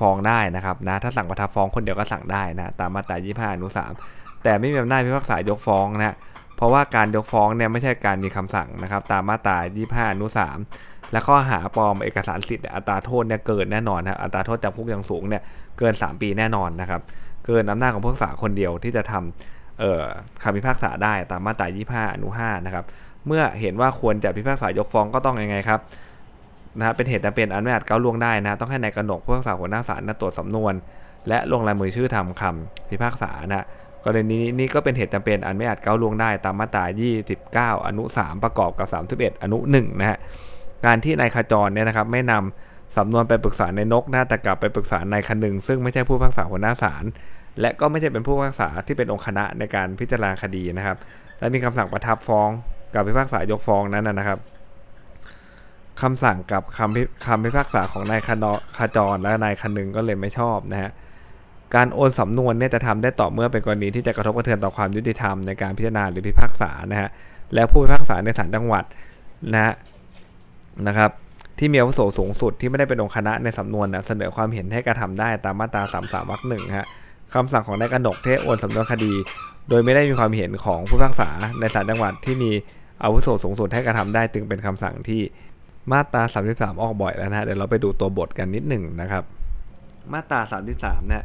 [0.00, 3.68] ฟ้องได้นะครับนะถ้าสั่งประทับฟ้องคนเดียวก็สั่งได้นะตามมาตรา 25 อนุ
[4.06, 6.14] 3 แต่ไม่มีอำนาจพิพากษายกฟ้องนะ
[6.56, 10.26] เพราะว่าการยกฟ้องเนี่ยไม่ใช่การมีคำสั่งนะครับ ตามมาตรา 25 อนุ
[10.68, 15.42] 3 และข้อหาปลอมเอกสารสิทธิ์อัตราโทษเนี่ยเกินแน่นอนนะอัตราโทษจำคุกอย่างสูงเนี่ย
[15.78, 17.00] เกิน 3 ปีแน่นอนนะครับ
[17.46, 22.84] เกินอำนาจของผู้พิพากษาคนเดียวที่จะทำคำพิพากษาได้ตามมาตรา 25 อนุ 5 นะครับ
[23.26, 25.80] เมื่อเห็นว่าควรจะพิพากษายกฟ้องก็ต้องยังไงครับ
[26.78, 30.74] นะเป็นเหตุจำเป็นอันไม่อาจก้าวล่วงได้นะ ต้องให้นายกนกผู้พิพากษาหัวหน้าศาลนะตรวจสำนวน
[31.28, 33.64] และลงลายมือชื่อทำคำพิพากษานะ
[34.04, 36.84] กรณีนี้ก็เป็นเหตุจำเป็นอันไม่อาจก้าวล่วงได้ตามมาตรา
[37.74, 38.88] 29 อนุ 3 ประกอบกับ
[39.18, 40.18] 31 อนุ 1 นะฮะ
[40.86, 47.04] การที่นายขจรเนี่ยนะครับไม่นำสำนวนไปปรึกษาในนกนะแต่กลับไปปรึกษานายคนึง ซึ่งไม่ใช่ผู้พิพากษาหัวหน้าศาล
[47.60, 50.96] และก็ไม่ใช่เป็นผู้พิพากษาที่เป็นองค์คณะในการพิจารณาคดีนะครับ
[51.38, 52.48] และมีคำสั่งประทับฟ้อง
[52.94, 54.38] กับพิพากษายกฟ้องนั้นนะครับ
[56.02, 58.46] คำสั่งกับคำพิคำพิพากษาของนายคน
[58.78, 60.90] ขจรและนายคนึงก็เลยไม่ชอบนะฮะ
[61.74, 67.08] การโอนสำนวนเนี่ยจะทำได้ต่อเมื่อเป็นกรณีที่จะกระทบกระเทือนต่อความยุติธรรมในการพิจารณาหรือพิพากษานะฮะ
[67.54, 68.84] และผู้พิพากษาในศาลจังหวัด
[69.52, 69.74] นะฮะ
[70.86, 71.10] นะครับ
[71.58, 76.86] ที่มีอาวุโสสูงสุดที่ไม่ได้เป็นองค์คณะในสำนวนนะเสนอความเห็นให้กระทำได้ตามมาตรา3 3วรรคหนึ่งฮะ
[77.34, 79.12] คำสั่งของนายกนกเทโอนสำนวนคดี
[79.68, 81.28] โดยไม่ได้มีความเห็นของผู้พิพากษา
[81.60, 82.50] ในศาลจังหวัดที่มี
[83.02, 85.20] อาวุโสสูงสุดให้กระทำได้จึงเป็นคำสั่งที่
[85.92, 86.22] มาตรา
[86.52, 89.22] 33 ออกบ่อยแล้วนะฮะเดี๋ยวเราไปดูตัวบทกันนิดหนึ่งนะครับ
[90.12, 90.40] มาตรา
[90.74, 91.22] 33เนี่ย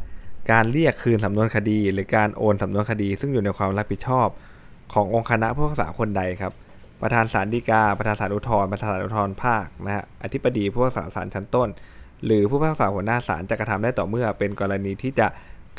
[0.52, 4.28] การเรียกคืนสำนวนคดี หรือการโอนสำนวนคดี ซึ่งอยู่ในความรับผิดชอบ
[4.94, 6.54] ขององค์คณะผู้พิพากษาคนใดครับ
[7.02, 11.70] ประธานศาลฎีกา ประธานศาลอุทธรประธานศาลอุทธรภาคนะฮะอธิบดีผู้พิพากษาศาลชั้นต้น
[12.26, 15.28] หรือผู้พิพากษาหัวหน้าศาลจะกระทำได้ต่อเมื่อ เป็นกรณีที่จะ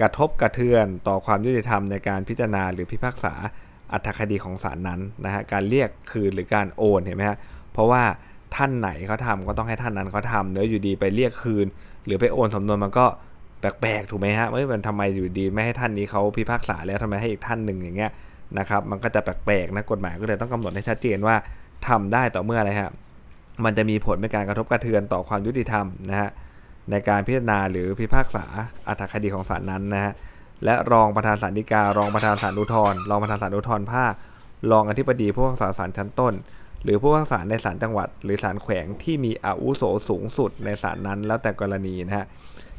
[0.00, 3.34] กระทบกระเทือนต่อความยุติธรรมในการพิจารณาหรือพิพากษา
[3.92, 7.38] อัตคดีของศาลนั้นนะฮะการเรียกคืนหรือการโอนเห็นไหมฮะ
[7.72, 8.02] เพราะว่า
[8.56, 11.66] ท่านไหนเขาทาก็ต้องให้ท่านนั้นเขาทำเนื้ออยู่ดีไปเรียกคืน
[12.04, 13.06] หรือไปโอนสำนวนมันก็
[13.60, 18.10] แปลกๆถูกไหมฮะไม่มันทำไมอยู่ดีไม่ให้ท่านนี้เขาพิพากษาแล้วทำไมให้อีกท่านหนึ่งอย่างเงี้ย
[18.58, 21.36] นะครับมันก็จะแปลกๆนะกฎหมายก็เลยต้องกำหนดให้ชัดเจนว่า
[21.88, 22.92] ทำได้ต่อเมื่ออะไรฮะ
[23.64, 26.30] มันจะมีผลในการกระทบกระเทือนต่อความยุติธรรมนะฮะ
[26.90, 28.44] ในการพิจารณาหรือพิพากษา
[28.88, 30.12] อัตคดีของศาลนั้นนะฮะ
[30.64, 34.12] และรองประธานศาลฎีการองประธานศาลอุทธรรองประธานศาลอุทธรภาค
[34.72, 36.34] รองอธิบดีผู้พิพากษาศาลชั้นต้น
[36.84, 42.26] หรือผู้พิพากษาในศาลจังหวัด หรือศาลแขวงที่มีอาวุโสสูงสุดในศาลนั้น แล้วแต่กรณีนะฮะ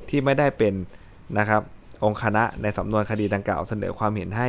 [0.09, 0.73] ที่ไม่ได้เป็น
[1.39, 1.61] นะครับ
[2.03, 4.47] องค์คณะในสำนวนคดีดังกล่าวเสนอความเห็นให้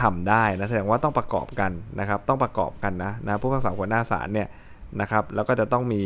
[0.00, 4.48] ทำได้นะแสดงว่าต้องประกอบกันนะครับ ต้องประกอบกันนะนะผู้พิพากษาหัวหน้าศาลเนี่ย
[5.00, 6.00] นะครับ แล้วก็จะต้องมี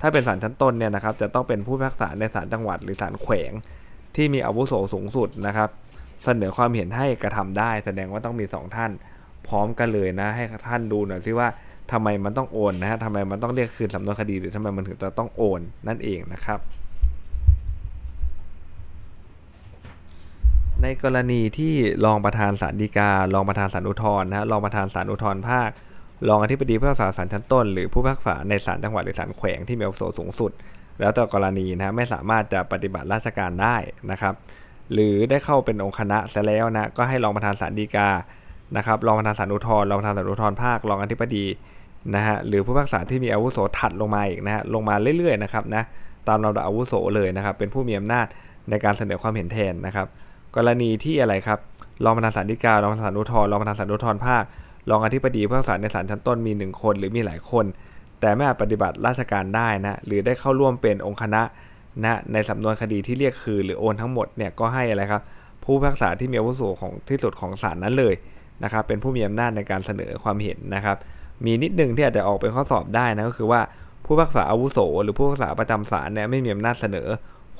[0.00, 3.52] ถ้าเป็นศาลชั้นต้นเนี่ยนะครับ จะต้องเป็นผู้พิพากษาในศาลจังหวัดหรือศาลแขวง
[4.16, 5.68] ที่มีอาวุโสสูงสุดนะครับ
[6.24, 8.90] เสนอความเห็นให้กระทำได้ แสดงว่าต้องมี 2 ท่าน
[9.48, 11.48] พร้อมกันเลยนะ ให้ท่านดูหน่อยสิว่า
[11.92, 16.58] ทำไมมันต้องโอนนะฮะทำไมมันต้องเรียกคืนสำนวนคดีหรือทำไมมันถึงจะต้องโอนนั่นเองนะครับ
[20.82, 25.70] ในกรณีที่รองประธานศาลฎีการองประธานศาลอุทธรณ์นะฮะรองประธานศาลอุทธรณ์ภาค
[26.28, 30.50] รองอธิบดีผู้พิพากษาศาลชั้นต้น หรือผู้พิพากษาในศาลจังหวัดหรือศาลแขวงที่มีอาวุโสสูงสุด
[31.00, 33.76] แล้วแต่กรณีนะไม่สามารถจะปฏิบัติราชการได้
[34.10, 34.34] นะครับ
[34.92, 38.08] หรือได้เข้าเป็นองค์คณะเสียแล้วนะก็ให้รองประธานศาลฎีกา
[38.76, 41.46] นะครับรองประธานศาลอุทธรณ์รองประธานศาลอุทธรณ์ภาครองอธิบดี
[42.14, 45.82] นะฮะหรือผู้พิพากษาที่มีอาวุโสถัดลงมาอีกนะฮะลงมาเรื่อยๆนะครับนะ
[46.28, 48.26] ตามลำดับอาวุโสเลยนะครับเป็นผู้มีอำนาจ
[48.70, 50.06] ในการเสนอความเห็นแทนนะครับ
[50.56, 51.58] กรณีที่อะไรครับ
[52.04, 54.44] รองประธานศาลฎีการองประธานศาลอุทธรณ์รองประธานศาลอุทธรณ์ภาค
[54.90, 57.64] รองอธิบดีผู้พิพากษาในศาลชั้นต้นมี 1 คนหรือมีหลายคน
[58.20, 61.42] แต่ไม่อาจปฏิบัติราชการได้นะหรือได้เข้าร่วมเป็นองค์คณะ
[62.04, 65.22] นะในสำนวนคดีที่เรียกคืนหรือโอนทั้งหมดเนี่ยก็ให้อะไรครับ
[65.64, 68.14] ผู้พิพากษาที่มีอาวุโสของที่สุดของศาลนั้นเลย
[68.64, 70.96] นะครับเป็นผู้มีอำนาจในการเสนอความเห็นนะครับ
[71.44, 73.60] มีนิดนึงที่อาจจะออกเป็นข้อสอบได้นะก็คือว่า
[74.04, 77.08] ผู้พิพากษาอาวุโส หรือผู้พิพากษาประจำศาลเนี่ยไม่มีอำนาจเสนอ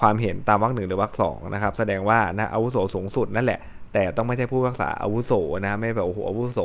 [0.01, 3.61] ความเห็นตามวรรคหนึ่งหรือวรรคสองนะครับ แสดงว่านะอาวุโสสูงสุดนั่นแหละ
[3.93, 5.33] แต่ต้องไม่ใช่ผู้พิพากษาอาวุโส
[5.67, 6.61] นะไม่แบบโอ้โหอาวุโส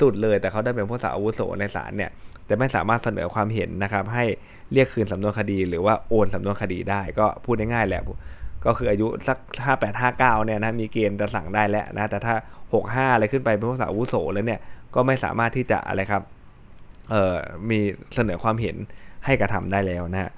[0.00, 2.10] สุดเลย แต่เขาได้เป็นผู้พิพากษาอาวุโสในศาลเนี่ย
[2.46, 4.24] แต่ไม่สามารถเสนอความเห็นนะครับ ให้
[4.72, 8.02] เรียกคืนสำนวนคดี หรือว่าโอนสำนวนคดีได้ก็พูดง่ายๆแหละ
[8.66, 12.34] ก็คืออายุสักห้าแปดห้าเก้าเนี่ยนะมีเกณฑ์จะสั่งได้แล้วนะแต่ถ้า
[12.74, 14.60] หกห้าอะไรขึ้นไปเป็นผู้สาอาวุโสแล้วเนี่ย
[14.94, 16.22] ก็ไม่สามารถที่จะอะไรครับ
[17.10, 17.36] เอ่อ
[17.70, 17.78] มี
[18.14, 18.76] เสนอความเห็น
[19.24, 20.30] ให้กระทำได้แล้วนะฮะ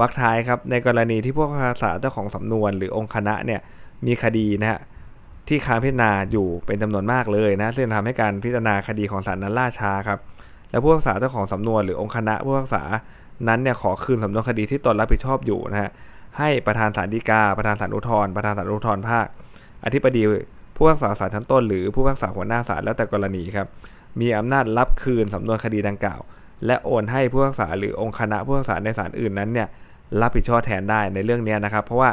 [0.00, 3.60] วักท้ายครับในกรณีที่พวกภาษาเจ้าของสำนวน หรือองค์คณะเนี่ย
[4.06, 4.80] มีคดีนะฮะ
[5.48, 10.18] ที่ค้างพิจารณาอยู่เป็นจำนวนมากเลยนะซึ่งทำให้การพิจารณาคดีของศาลนั้นล่าช้าครับ
[10.70, 12.82] และผู้พิพากษาเจ้าของสำนวนหรือองค์คณะผู้พิพากษา
[13.48, 15.90] นั้นเนี่ยขอคืนสำนวนคดีที่ตนรับผิดชอบอยู่นะฮะ
[16.38, 19.26] ให้ประธานศาลฎีกา ประธานศาลอุทธรณ์ประธานศาลอุทธรณ์ภาค
[19.84, 20.22] อธิบดี
[20.76, 23.66] ผู้พิพากษาศาลชั้นต้นหรือผู้พิพากษาหัวหน้าศาลแล้วแต่กรณีครับ
[24.20, 26.20] มีอำนาจรับคืนสำนวนคดีดังกล่าว
[26.66, 29.68] และโอนให้ผู้พิพากษาหรือองค์คณะผู้พิพากษาในศาลอื่นนั้นเนี่ย
[30.20, 32.10] รับผิดชอบแทนได้ในเรื่องนี้นะครับ เพราะว่า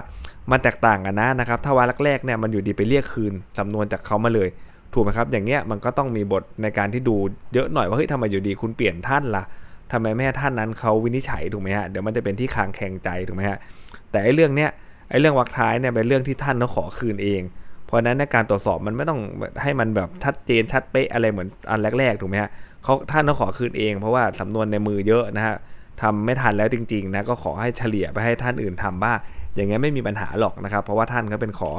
[0.51, 4.49] มันแตกต่างกันนะนะครับ ถ้าวาระแรกเนี่ยมันอยู่ดีไปเรียกคืนสำนวนจากเขามาเลย
[4.93, 7.15] ถูกไหมครับ อย่างเงี้ยมันก็ต้องมีบทในการที่ดู
[7.53, 9.43] เยอะหน่อยว่าเฮ้ยทำไมอยู่ดีคุณเปลี่ยนท่านละ่ะ
[9.91, 13.57] ทำไมแม่ท่านนั้นเขาวินิจฉัยถูกไหมฮะเดี๋ยวมันจะเป็นที่คางแข่งใจถูกไหมฮะ
[14.12, 14.69] แต่ไอ้เรื่องเนี้ย
[15.09, 17.41] ไอ้เรื่องวักท้ายเนี่ยเป็นเรื่องที่ท่านเขาขอคืนเอง
[17.85, 19.19] เพราะนั้นในการตรวจสอบมันไม่ต้อง
[19.62, 22.49] ให้มันแบบชัดเจนชัดเป๊ะอะไรเหมือนอันแรกๆถูกไหมฮะ
[22.83, 25.55] เขาท่านเขาขอคืนเอง เพราะว่าสำนวนในมือเยอะนะฮะ
[26.01, 29.17] ทำไม่ทันแล้วจริงๆนะก็ขอให้เฉลี่ยไปให้ท่านอื่นทำบ้าง
[29.55, 31.71] อย่างเงี้ยไม่มีปัญหาหรอกนะครับ เพราะว่าท่านก็เป็นขอ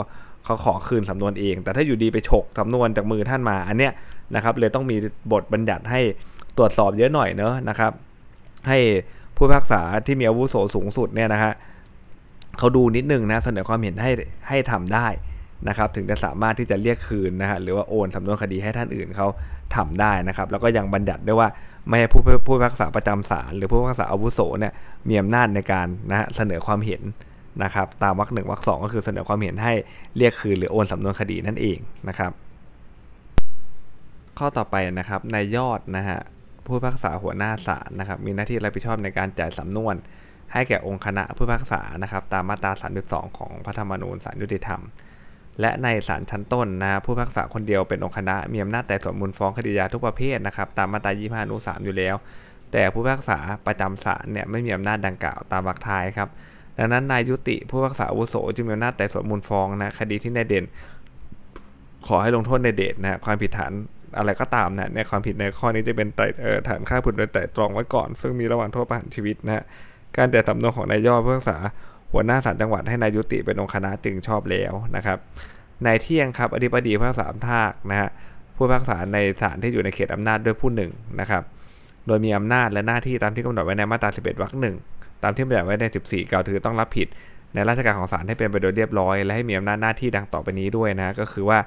[0.44, 3.92] เขาขอคืนสำนวนเอง แต่ถ้าอยู่ดีไปฉกสำนวนจากมือท่านมาอันเนี้ย
[4.34, 4.96] นะครับเลยต้องมี
[5.32, 6.00] บทบัญญัติให้
[6.58, 7.92] ตรวจสอบเยอะหน่อยเนอะนะครับ
[8.68, 8.78] ให้
[9.36, 11.52] ผู้พิพากษาที่มีอาวุโสสูงสุดเนี่ยนะฮะ
[12.58, 14.10] เขาดูนิดนึงนะเสนอความเห็นให้
[14.48, 15.06] ให้ทำได้
[15.68, 19.26] นะครับถึงจะสามารถที่จะเรียกคืนนะฮะหรือว่าโอนสำนวนคดีให้ท่านอื่นเขา
[19.76, 21.48] ทำได้นะครับ แล้วก็ยังบัญญัติด้วยว่า
[21.88, 24.72] ไม่ให้ผู้ผู้พิพากษาประจำศาลหรือผู้พิพากษาอาวุโสเนี่ย
[25.08, 27.02] มีอำนาจในการนะฮะเสนอความเห็น
[27.62, 29.72] นะครับ ตามวรรคหนึ่งวรรคสองก็คือเสนอความเห็นให้
[30.16, 32.32] เรียกคืนหรือโอนสำนวนคดีนั่นเองนะครับ
[34.38, 36.18] ข้อต่อไปนะครับในยยอดนะฮะ
[36.64, 39.94] ผู้พิพากษาหัวหน้าศาลนะครับ มีหน้าที่รับผิดชอบในการจ่ายสำนวน
[40.52, 42.72] ให้แก่องค์คณะผู้พิพากษานะครับ ตามมาตรา
[43.04, 44.80] 32 ของพระธรรมนูญศาลยุติธรรม
[45.60, 52.16] และในศาลชั้นต้นนะผู้พิพากษาคนเดียวเป็นองค์คณะมีอำนาจแต่สวนมูลฟ้องคดียาทุกประเภทนะครับตามมาตรา25อนุ3อยู่แล้ว
[52.72, 56.28] แต่ผู้พิพากษาประจำศาลเนี่ยไม่มีอำนาจดังกล่าวตามวรรคท้ายครับ
[56.78, 60.64] ดังนั้นนายยุติผู้พิพากษาอาวุโสจึงมีอำนาจแต่สวนมูลฟ้องนะคดีที่นายเด่น
[62.06, 63.72] ขอให้ลงโทษในเดชนะความผิดฐาน
[64.18, 66.26] อะไรก็ตามนะในความผิดในข้อนี้จะเป็นไต่
[66.68, 69.64] ฐานฆ่าผู้อื่นโดยไต่ตรองไว้ก่อน ซึ่งมีระหว่างโทษประหารชีวิตนะ
[70.16, 71.58] การแต่สำนวนของนายยอดผู้พิพากษา
[72.12, 75.18] หัวหน้าศาลจังหวัดให้นายยุติเป็นองค์คณะจึงชอบแล้วนะครับ
[75.86, 78.10] นายเที่ยงครับอธิบดีผู้พิพากษาภาคนะฮะ
[78.54, 81.42] ผู้พิพากษาในศาลที่อยู่ในเขตอำนาจด้วยผู้หนึ่งนะครับ
[82.06, 84.76] โดยมีอำนาจและหน้าที่ตามที่กำหนดไว้ในมาตรา 11วรรคหนึ่ง
[85.22, 87.08] ตามที่บัญญัติไว้ใน 14 กล่าวถือต้องรับผิด
[87.54, 91.58] ในราชการของศาลให้เป็นไปโดยเรียบร้อย และให้มีอำนาจหน้าที่ดังต่อไปนี้ด้วยนะก็คือว่า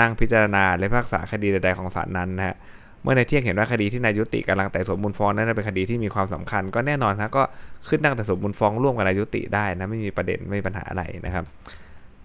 [0.00, 2.56] นั่งพิจารณาและพิพากษาคดีใดๆของศาลนั้นนะฮะ
[3.02, 7.42] เมื่อในเที่ยงเห็นว่าคดีที่นายยุติกำลังแต่สมมูลฟ้องนั้นเป็นคดีที่มีความสำคัญ ก็แน่นอนนะก็
[7.88, 11.44] ขึ้นนั่งแต่สมมูลฟ้องร่วมกับนายยุติได้นะไม่มีประเด็นไม่มีปัญหาอะไรนะครับ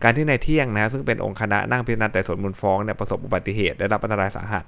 [0.04, 4.64] การที่นายเที่ยงนะซึ่งเป็นองค์คณะนั่งพิจารณาแต่สมมูลฟ้องเนี่ยประสบอุบัติเหตุได้รับอันตรายสาหัส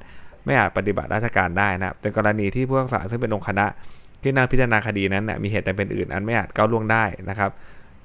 [0.46, 3.66] ไม่อาจปฏิบัติราชการได้นะเป็นกรณีที่ผู้พิพากษาซึ่งเป็นองค์คณะ
[4.22, 7.52] ที่นั่งพิจารณาคดีนั้นนะมีเหตุแต่เป็นอื่น อันไม่อาจก้าวล่วงได้นะครับ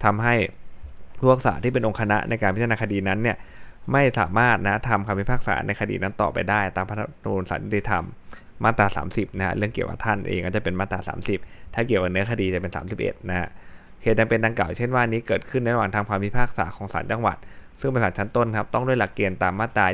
[0.05, 0.35] ทำให้
[1.19, 3.37] ผู้พิพากษาที่เป็นองค์คณะในการพิจารณาคดีนั้นเนี่ย
[3.93, 8.05] ไม่สามารถนะทำคำพิพากษาในคดีนั้นต่อไปได้ ตามพระธรรมนูญสันติธรรม
[8.65, 11.01] มาตรา 30นะฮะเรื่องเกี่ยวกับท่านเองก็จะเป็นมาตรา
[11.37, 13.49] 30 ถ้าเกี่ยวกับเนื้อคดีจะเป็น 31นะฮะ
[14.03, 17.37] เหตุจำเป็นดังกล่าวเช่นว่านี้เกิดขึ้นในระหว่างทำความพิพากษาของศาลจังหวัด
[17.81, 19.87] ซึ่งเป็นศาลชั้นต้นครับต้องด้วยหลักเกณฑ์ตามมาตรา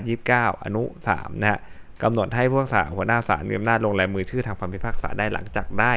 [0.53, 1.59] 29 อนุ 3 นะฮะ
[2.03, 5.93] กำหนดให้ผู้พิพากษาหัวหน้าศาลมีอำนาจลงลายมือชื่อทางความพิพากษาได้หลังจากได้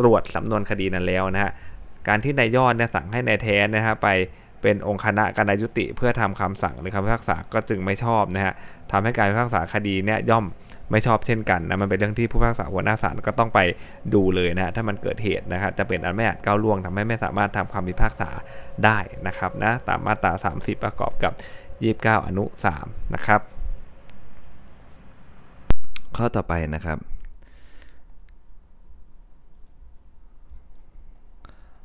[0.00, 1.52] ตรวจสำนวนคดีนั้นแล้วนะฮะ
[2.08, 4.08] การที่นายยอดเนี่ยสั่งให้นายแท้นะฮะไป
[4.62, 8.54] เป็นองค์คณะการยุติเพื่อทำคำสั่งหรือคำพิพากษาก็จึงไม่ชอบนะฮะ
[8.92, 10.46] ทำให้การพิพากษาคดีเนี่ยย่อม
[10.90, 13.60] ไม่ชอบเช่นกันนะมันเป็นเรื่องที่ผู้พิพากษาหัวหน้าศาลก็ต้องไป
[14.14, 18.30] ดูเลยนะถ้ามันเกิดเหตุนะครับจะเป็นอันไม่อาจก้าวล่วงทำให้ไม่สามารถทำคำพิพากษา
[18.84, 21.32] ได้นะครับนะตามมาตรา 30 ประกอบกับ
[22.20, 22.44] 29 อนุ
[22.78, 23.40] 3 นะครับ
[26.16, 26.98] ข้อต่อไปนะครับ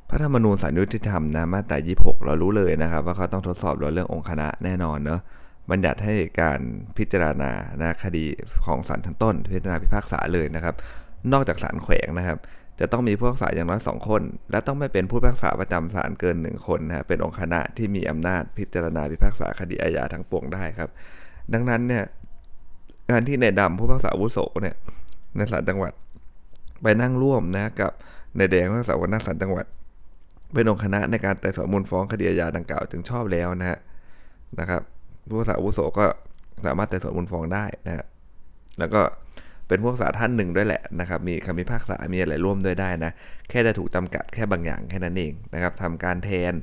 [0.08, 5.20] พระธรรมนูญสารยุติธรรมนะมาตรา26 เรารู้เลยนะครับ ว่าเขาต้องทดสอบเรื่ององค์คณะแน่นอนเนาะ
[5.70, 6.60] บัญญัติให้การ
[6.96, 8.24] พิจารณานะคดี
[8.66, 10.74] ของศาลชั้นต้น พิจารณาพิพากษาเลยนะครับ
[11.32, 12.38] นอกจากศาลแขวงนะครับ
[12.80, 20.90] จะต้องมีผู้พิพากษาอย่างน้อย 2 คน และต้องไม่เป็นผู้พิพากษาประจำศาลเกิน 1 คนนะเป็นองค์คณะที่มีอำนาจพิจารณาพิพากษาคดีอาญาทั้งปวงได้ครับ
[21.52, 22.04] ดังนั้นเนี่ย
[23.10, 24.76] การที่ในดำผู้พิพากษาอาวุโสเนี่ย
[25.36, 25.92] ในศาลจังหวัด
[26.82, 27.92] ไปนั่งร่วมนะกับ
[28.36, 29.66] ในแดงผู้พิพากษาหัวหน้าศาลจังหวัด
[30.54, 33.78] เป็นองค์คณะในการไต่สวนมูลฟ้องคดีอาญาดังกล่าวจึงชอบแล้วนะฮะ
[34.60, 34.82] นะครับ
[35.28, 36.06] ผู้พิพากษาอาวุโสก็
[36.66, 38.04] สามารถไต่สวนมูลฟ้องได้นะฮะ
[38.78, 39.00] แล้วก็
[39.68, 43.12] เป็นผู้พิพากษาท่านหนึ่งด้วยแหละนะครับ มีคำพิพากษา มีอะไรร่วมด้วยได้นะ
[43.48, 46.54] แค่จะถูกจำกัดแค่บางอย่างแค่นั้นเองนะครับทำการแทน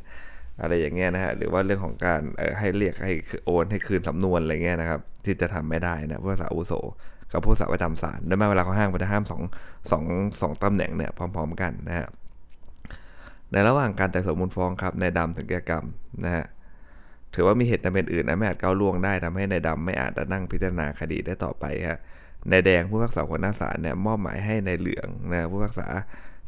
[0.62, 2.22] อะไรอย่างเงี้ยนะฮะ หรือว่าเรื่องของการ
[2.60, 3.14] ให้เรียกให้
[3.46, 6.74] โอนให้คืนสำนวนอะไรเงี้ยนะครับ ที่จะทำไม่ได้นะผู้พิพากษาอาวุโส
[7.32, 9.42] กับผู้พิพากษาประจำศาลโดยมาเวลาเขาห้างมเขาจะห้ามสอง
[9.92, 10.04] สอง
[10.42, 12.08] สองตำแหน่งเนี่ยพร้อม ๆ กันนะฮะ
[13.54, 15.86] ในระหว่างการไต่สวนมูลฟ้องครับในดำถึงแก่กรรม
[16.26, 16.46] นะฮะ
[17.36, 22.00] ถือว่ามีเหตุจำเป็นอื่นนะไม่อาจก้าวล่วงได้ทำให้ในดำไม่อาจจะนั่งพิจารณาคดีได้ต่อไปฮะ
[22.50, 25.88] ในแดงผู้พิพากษาหัวหน้าศาลเนี่ยมอบหมายให้ในเหลืองนะผู้พิพากษา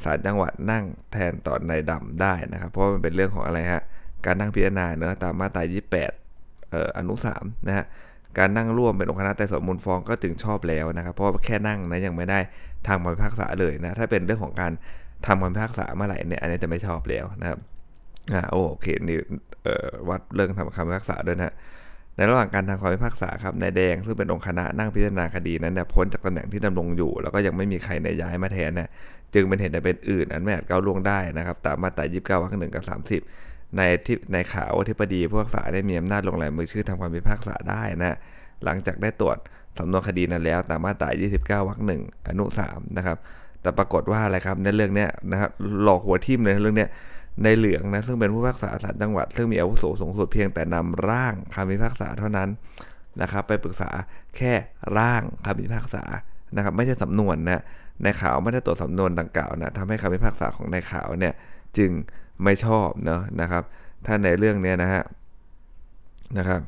[0.04, 3.84] ศาลจังหวัดนั่งแทนต่อในดำได้นะครับ เพราะมันเป็นเรื่องของอะไรฮะ
[4.26, 5.91] การนั่งพิจารณาเนื้อตามมาตรา 28
[6.72, 7.86] เอ่ออนุ3นะฮะ
[8.38, 12.39] การนั่งร่วมเป็นองค์คณะไต่สวนมูลฟ้องก็จึงชอบแล้วนะครับ เพราะว่าแค่นั่งนะยังไม่ได้
[12.88, 14.72] ทางคำพิพากษาเลยนะถ้าเป็นเรื่องของการ
[15.27, 17.59] ทำคำพิพากษาเมื่อไหร่เนี่ยอันนี้จะไม่ชอบแล้วนะครับ
[18.33, 19.17] อ่าโอเคนี่
[20.09, 21.53] วัดเรื่องทำคำพิพากษาด้วยนะ
[22.15, 28.89] ในระหว่างการทำคำพิพากษาครับนายแดงซึ่งเป็นองค์คณะนั่งพิจารณาคดีนั้นเนี่ยพ้นจากตำแหน่งที่ดำรงอยู่ แล้วก็ยังไม่มีใครในย้ายมาแทนเนี่ย
[29.33, 32.83] จึงเป็นเหตุแต่เป็นอื่น อันไม่อาจก้าวล่วงได้นะครับตามมาตรา29วรรคหนึ่งกับ
[33.29, 38.17] 30ในที่ในข่าวที่ปดีผู้พิพากษาได้มีอำนาจลงลายมือชื่อทำความพิพากษาได้นะ
[38.63, 39.38] หลังจากได้ตรวจ
[39.79, 41.09] สำนวนคดีนั้นแล้วตามมาตรา
[41.63, 43.17] 29วรรคหนึ่งอนุ3นะครับ
[43.65, 45.51] แต่ปรากฏว่าอะไรครับในเรื่องเนี้ยนะครับ
[45.84, 46.89] หลอกหัวทิ่มเลยเรื่องเนี้ย
[47.43, 52.49] ในเหลืองนะซึ่งเป็นผู้พิพากษาศาลจังหวัด ซึ่งมีอาวุโสสูงสุดเพียงแต่นำร่างคำพิพากษาเท่านั้น
[53.21, 53.89] นะครับ ไปปรึกษา
[54.36, 54.54] แค่
[54.97, 56.04] ร่างคำพิพากษา
[56.56, 57.62] นะครับ ไม่ใช่สำนวนนะ
[58.04, 61.34] ในข่าวไม่ได้ตรวจสำนวนดังกล่าวนะทำให้คำพิพากษาของในข่าวเนี่ย
[61.78, 61.91] จึง
[62.43, 63.63] ไม่ชอบเนาะนะครับ
[64.06, 65.04] ถ้าในเรื่องนี้นะฮะ
[66.38, 66.62] นะครับ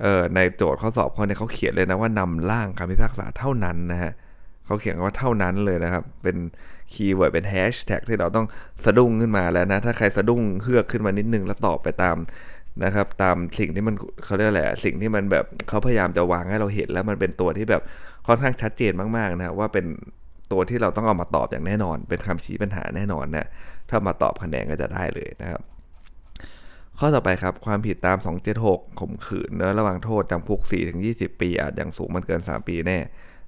[0.00, 4.12] เอ่อในโจทย์ข้อสอบเขาเนี่ยเขาเขียนเลยนะว่านำร่างคำพิพากษาเท่านั้นนะฮะ
[4.64, 6.36] เขาเขียนว่าเท่านั้นเลยนะครับ เป็น
[6.92, 8.46] keyword เป็นแฮชแท็กที่เราต้อง
[8.84, 12.16] สะดุ้งขึ้นมาแล้วนะ ถ้าใครสะดุ้งเฮือกขึ้นมานิดนึงแล้วตอบไปตาม
[12.84, 13.94] นะครับ ตามสิ่งที่มัน
[14.24, 17.82] เขาเรียกอะไรสิ่งที่มันแบบเขาพยายามจะวางให้เราเห็นแล้วมันเป็นตัวที่แบบ
[18.26, 19.86] ค่อนข้างชัดเจนมากๆนะว่าเป็น
[20.52, 23.46] ตัวที่เราต้องเอามาตอบอย่างแน่นอน เป็นคำชี้ปัญหาแน่นอนนะ
[23.90, 25.62] ถ้ามาตอบคะแนนก็จะได้เลยนะครับ
[26.98, 28.18] ข้อต่อไปครับความผิดตาม
[28.58, 30.60] 276ข่มขืนเนื้อระหว่างโทษจำคุก
[31.00, 32.98] 4-20 ปีอาจอย่างสูงมันเกิน 3 ปีแน่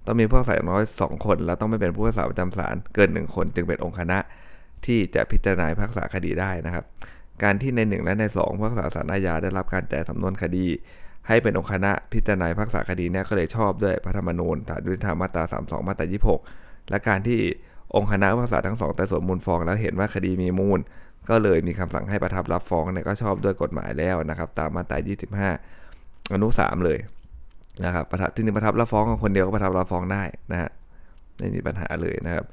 [0.07, 4.19] ต้องมีผู้พิพากษาอย่างน้อย 2 คน แล้วต้องไม่เป็นผู้พิพาษาประจำศาลเกิน 1 คนจึงเป็นองค์คณะ
[4.87, 6.85] ที่จะพิจารณาพิพากษาคดีได้นะครับ
[7.43, 10.67] การที่ใน 1 และใน2ผู้พิพากษาศาลอาญาได้รับการแจกสำนวนคดี
[11.29, 16.07] ให้เป็นองค์คณะพิจารณาพิพากษาคดีเนี่ยก็เลยชอบด้วยพระธรรมนูญศาลยุติธรรมมาตรา 32 มาตรา
[16.47, 17.41] 26 และการที่
[17.95, 20.81] องค์คณะพิพาษาทั้งสองแต่สวนมูลฟ้องแล้วเห็นว่าคดีมีมูล
[21.29, 24.99] ก็เลยมีคำสั่งให้ประทับรับฟ้องเนี่ยก็ชอบด้วยกฎหมายแล้วนะครับ ตามมาตรา
[25.65, 26.99] 25 อนุ 3 เลย
[27.85, 30.71] นะครับประทับจริงๆประทับรับฟ้องของคนเดียวก็ประทับรับฟ้องได้นะฮะ
[31.39, 32.45] ไม่มีปัญหาเลยนะครับ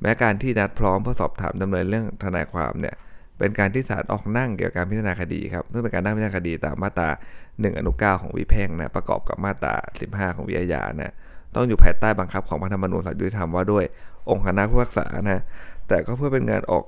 [0.00, 2.94] แม้การที่นัดพร้อมเพื่อสอบถามดำเนินเรื่องทนายความเนี่ย
[3.38, 7.08] เป็นการที่ศาลออกนั่งเกี่ยวกับการพิจารณาคดีครับซึ่งเป็นการนั่งพิจารณาคดีตามมาตรา
[7.44, 9.74] 1 อนุ 9 ของวิแพ่งนะประกอบกับมาตรา
[10.06, 11.14] 15 ของวิอาญานะ
[11.54, 13.84] ต้องอยู่ภายใต้บังคับของพระธรรมนูญศาลยุติธรรมว่าด้วย
[14.30, 15.42] องค์คณะผู้พิพากษานะ
[15.88, 16.84] แต่ก็เพื่อเป็นงานออก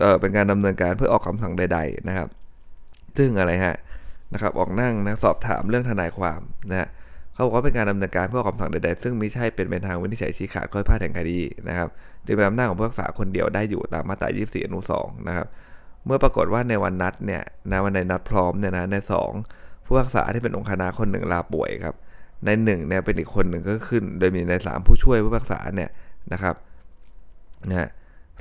[0.00, 2.28] เออเป็นการดำเนินการเพื่อออกคำสั่งใด ๆนะครับ
[3.18, 3.76] ซึ่งอะไรฮะ
[4.32, 6.88] นะครับออกนั่งนะสอบถามเรื่องทนายความนะฮะ
[7.34, 11.88] เขาบอกว่าเป็นการดำเนินการเพื่อคำสั่งใดๆ ซึ่งไม่ใช่เป็นไปทางวินิจฉัยชี้ขาดข้อพิพาทแห่งคดีนะครับ
[12.26, 15.46] จึงเป็นอำนาจของผู้พิพากษาคนเดียวได้อยู่ตามมาตรา 24 อนุ 2 นะครับ
[16.06, 18.96] เมื่อปรากฏว่าในวันนัดเนี่ยนะวันในนัดพร้อมเนี่ยนะใน
[19.40, 21.94] 2 ผู้พิพากษาที่เป็นองค์คณะคนหนึ่งลาป่วยครับ
[22.44, 25.90] ในหนึ่งเนี่ยเป็นอีกคนหนึ่งก็ขึ้น โดยมีใน3ผู้ช่วยผู้พิพากษาเนี่ย
[26.32, 26.54] นะครับ
[27.70, 27.88] นะ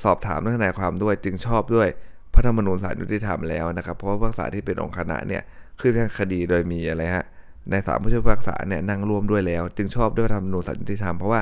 [0.03, 1.87] สอบถามเรื่องทนายความด้วยจึงชอบด้วย
[2.33, 5.41] พระธรรมนูญศาลยุติธรรมแล้วนะครับ เพราะว่าผู้พิพากษาที่เป็นองค์คณะเนี่ย
[5.79, 7.25] ขึ้นทางคดีโดยมีอะไรฮะ
[7.69, 11.41] ในสามผู้ช่วยผู้พิพากษาเนี่ยนั่งร่วมด้วยแล้ว จึงชอบด้วยธรรมนูญศาลยุติธรรมเพราะว่า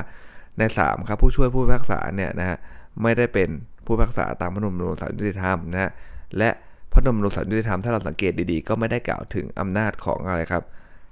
[0.58, 2.58] ใน3ครับผู้ช่วยผู้พิพากษาเนี่ยนะฮะ
[3.02, 3.48] ไม่ได้เป็น
[3.84, 5.90] ผู้พิพากษาตามพระธรรมนูญศาลยุติธรรมนะฮะ
[6.38, 6.50] และ
[6.92, 10.62] พระธรรมนูญศาลยุติธรรมถ้าเราสังเกตดีๆ ก็ไม่ได้กล่าวถึงอำนาจของอะไรครับ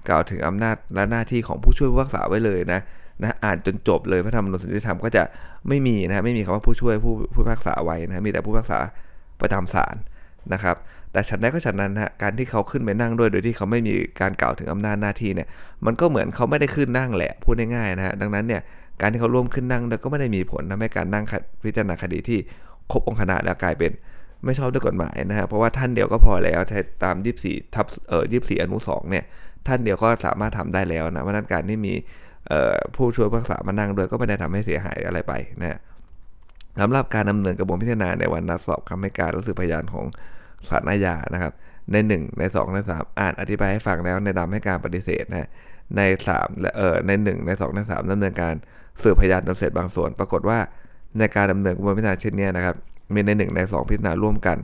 [0.08, 2.80] กล่าวถึงอำนาจและหน้าที่ของผู้ช่วยผู้พิพากษาไว้เลยนะ
[3.22, 5.22] นะอ่านจนจบเลยพระธรรมนูญสันติธรรมก็จะ
[5.68, 8.78] ไม่มีนะไม่มีคำว่าผู้ช่วยผู้ผู้พิพากษาไว้นะมีแต่ผู้พิพากษา
[9.40, 9.96] ประจำศาล
[10.52, 10.76] นะครับ
[11.12, 15.48] แต่ฉันได้ก็ฉันนั้นฮะการที่เขาขึ้นไปนั่งด้วยโดยที่เขาไม่มีการกล่าวถึงอำนาจหน้าที่เนี่ย
[15.86, 18.61] มันก็เหมือนเขาไม่ได้ขึ้นนั่งแหละพูดง่ายๆนะฮะดังนั้นเนี่ย
[19.00, 21.24] การที่เขาร่วมขึ้นนั่งก็ไม่ได้มีผลทำให้การนั่ง
[21.64, 22.38] พิจารณาคดีที่
[22.92, 23.92] ครบองค์คณะแล้วกลายเป็น
[24.44, 26.61] ไม่ชอบด้วยกฎหมายนะฮะเพราะว่าท่านเดียวก็พอแล้ว
[27.04, 29.24] ตาม 24ทับเอ่อ24 อนุ2เนี่ย
[29.66, 31.94] ท่านเดียวก็สามารถทำได้แล้วนะเพราะนั้นการที่มี
[32.96, 35.78] ผู้ช่วยพิพากษามานั่งด้วยก็ไม่ได้ทำให้เสียหายอะไรไปนะ
[36.80, 40.04] สำหรับการดำเนินกระบวนพิจารณาในวันนัดสอบคำให้การและสืบพยานของ
[40.68, 41.52] ศาลอาญานะครับ
[41.92, 45.48] ใน 1 ใน 2 ใน 3 อ่านอธิบายให้ฟังแล้วในดำให้การปฏิเสธนะ
[45.96, 46.00] ใน
[46.32, 48.54] 3และเออใน 1 ใน 2 ใน 3ดำเนินการ
[49.02, 50.58] สืบพยานจนเสร็จบางส่วน ปรากฏว่า
[51.18, 52.74] ในการดำเนินกระบวนพิจารณาเช่นนี้นะครับ
[53.14, 54.58] มีใน 1 ใน 2 พิจารณาร่วมกัน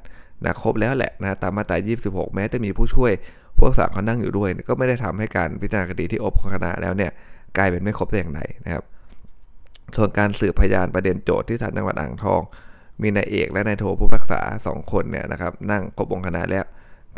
[0.44, 1.76] นะครบแล้วแหละนะตามมาตรา
[2.06, 3.12] 26 แม้จะมีผู้ช่วย
[3.58, 7.10] พวกสาเขานั่งอยู่ด้วย ก็ไม่ได้ทำให้การพิจารณาคดีที่อบของคณะแล้วเนี่ย
[7.56, 8.84] กลายเป็นไม่ครบแต่อย่างใดนะครับ
[9.96, 12.42] ส่วนการสืบพยานประเด็นโจทย์ที่ศาลจังหวัดอ่างทอง
[13.02, 16.64] มีนายเอกและนายโทผู้พักษา2คนเนี่ยนะครับนั่งครบองคณะแล้ว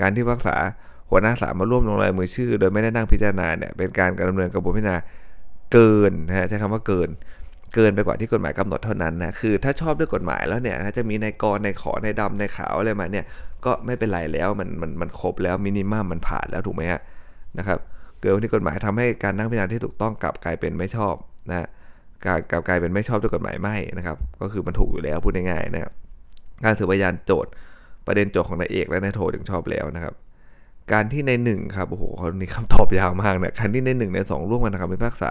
[0.01, 0.57] การที่พักษา
[1.11, 4.97] หัวหน้าศาลมาร่วมลงรายมือชื่อ โดยไม่ได้นั่งพิจารณาเนี่ยเป็นการดำเนินกระบวนพิจารณา
[5.73, 7.09] เกินนะฮะใช้คำว่าเกิน
[7.75, 13.25] เกินไปกว่าที่กฎหมายกำหนดเท่านั้นนะคือถ้าชอบด้วยกฎหมายแล้วเนี่ยจะมีในกรในขอในดำในขาวอะไรมาเนี่ย
[13.65, 17.01] ก็ไม่เป็นไรแล้วมันมันมันครบแล้วมินิมัมมันผ่านแล้วถูกไหมฮะ
[17.59, 17.79] นะครับ
[18.21, 21.15] เกินที่กฎหมายทำให้การนั่งพิจารณาที่ถูกต้องกลับกลายเป็นไม่ชอบ
[21.51, 21.67] นะ
[22.27, 25.93] การกลับกลายเป็นไม่ชอบด้วยกฎหมายไม่นะครับ ก็คือมันถูกอยู่แล้วพูดง่ายๆนะครับ
[26.65, 27.51] การสืบพยานโจทย์
[28.07, 30.15] ประเด็นโจทย์ของนายเอกและนายโทถึงชอบแล้วนะครับ
[30.93, 35.31] การที่ในหนึ่งครับโอ้โหเขานี่คำตอบยาวมากเนี่ยการที่ในหนึ่งในสองร่วมกันทำพิพากษา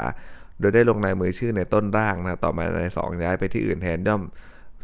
[0.59, 4.21] โดยได้ลงนายมือชื่อในต้นร่างนะต่อมาในสองย้ายไปที่อื่นแทนย่อม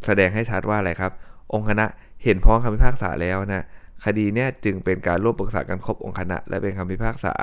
[0.06, 1.12] แสดงให้ชัดว่าอะไรครับ
[1.52, 1.86] องค์คณะ
[2.24, 3.64] เห็นพ้องคำพิพากษาแล้วนะ
[4.04, 7.34] คดีเนี้ยจึงเป็นการร่วมปรึกษากันครบองค์คณะ และเป็นคำพิพากษา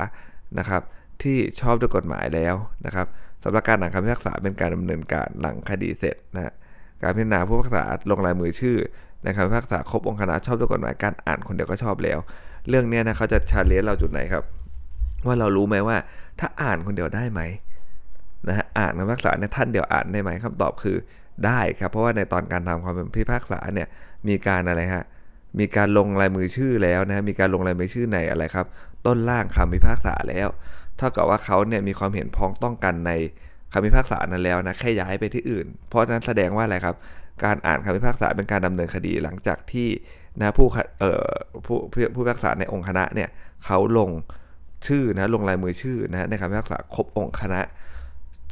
[0.59, 0.82] นะครับ
[1.22, 2.55] ที่ชอบด้วยกฎหมายแล้ว
[2.86, 3.07] นะครับ
[3.43, 6.53] สำหรับการหลังคำพิพากษาเป็นการดำเนินการหลังคดีเสร็จนะ
[7.01, 8.77] การพิจารณาผู้พิพากษาลงลายมือชื่อ
[9.23, 12.19] ในคำพิพากษาครบองค์คณะชอบด้วยกฎหมายการอ่านคนเดียวก็ชอบแล้ว
[12.69, 14.43] เรื่องนี้นะเขาจะชาเลนจ์เราจุดไหนครับ
[15.25, 15.97] ว่าเรารู้ไหมว่า
[16.39, 17.41] ถ้าอ่านคนเดียวได้ไหม
[18.47, 20.97] นะฮะอ่านคำพิพากษาในท่านเดียวอ่านได้ไหมคำตอบคือ
[21.45, 23.87] ได้ครับเพราะว่าในตอนการทำความเป็นพิพากษาเนี่ย
[24.27, 25.03] มีการอะไรฮะ
[25.59, 28.67] มีการลงลายมือชื่อแล้วนะมีการลงลายมือชื่อในอะไรครับ
[29.05, 30.47] ต้นล่างคำพิพากษาแล้ว
[31.02, 33.12] ท่ากับว่าเขาเนี่ยมีความเห็นพ้องต้องกันใน
[33.74, 36.95] คำพิพากษานั้นแล้วนะแค่ย้ายไปที่อื่น เพราะนั้นแสดงว่าอะไรครับ
[37.43, 39.88] การอ่านคำพิพากษาเป็นการดำเนินคดีหลังจากที่
[40.39, 40.68] นะผู้
[40.99, 41.28] เอ่อ
[41.66, 41.78] ผู้
[42.16, 43.30] ผู้พิพากษาในองค์คณะเนี่ย
[43.66, 44.10] เขาลง
[44.88, 47.62] ชื่อนะลงลายมือชื่อนะในคำพิพากษาครบองค์คณะ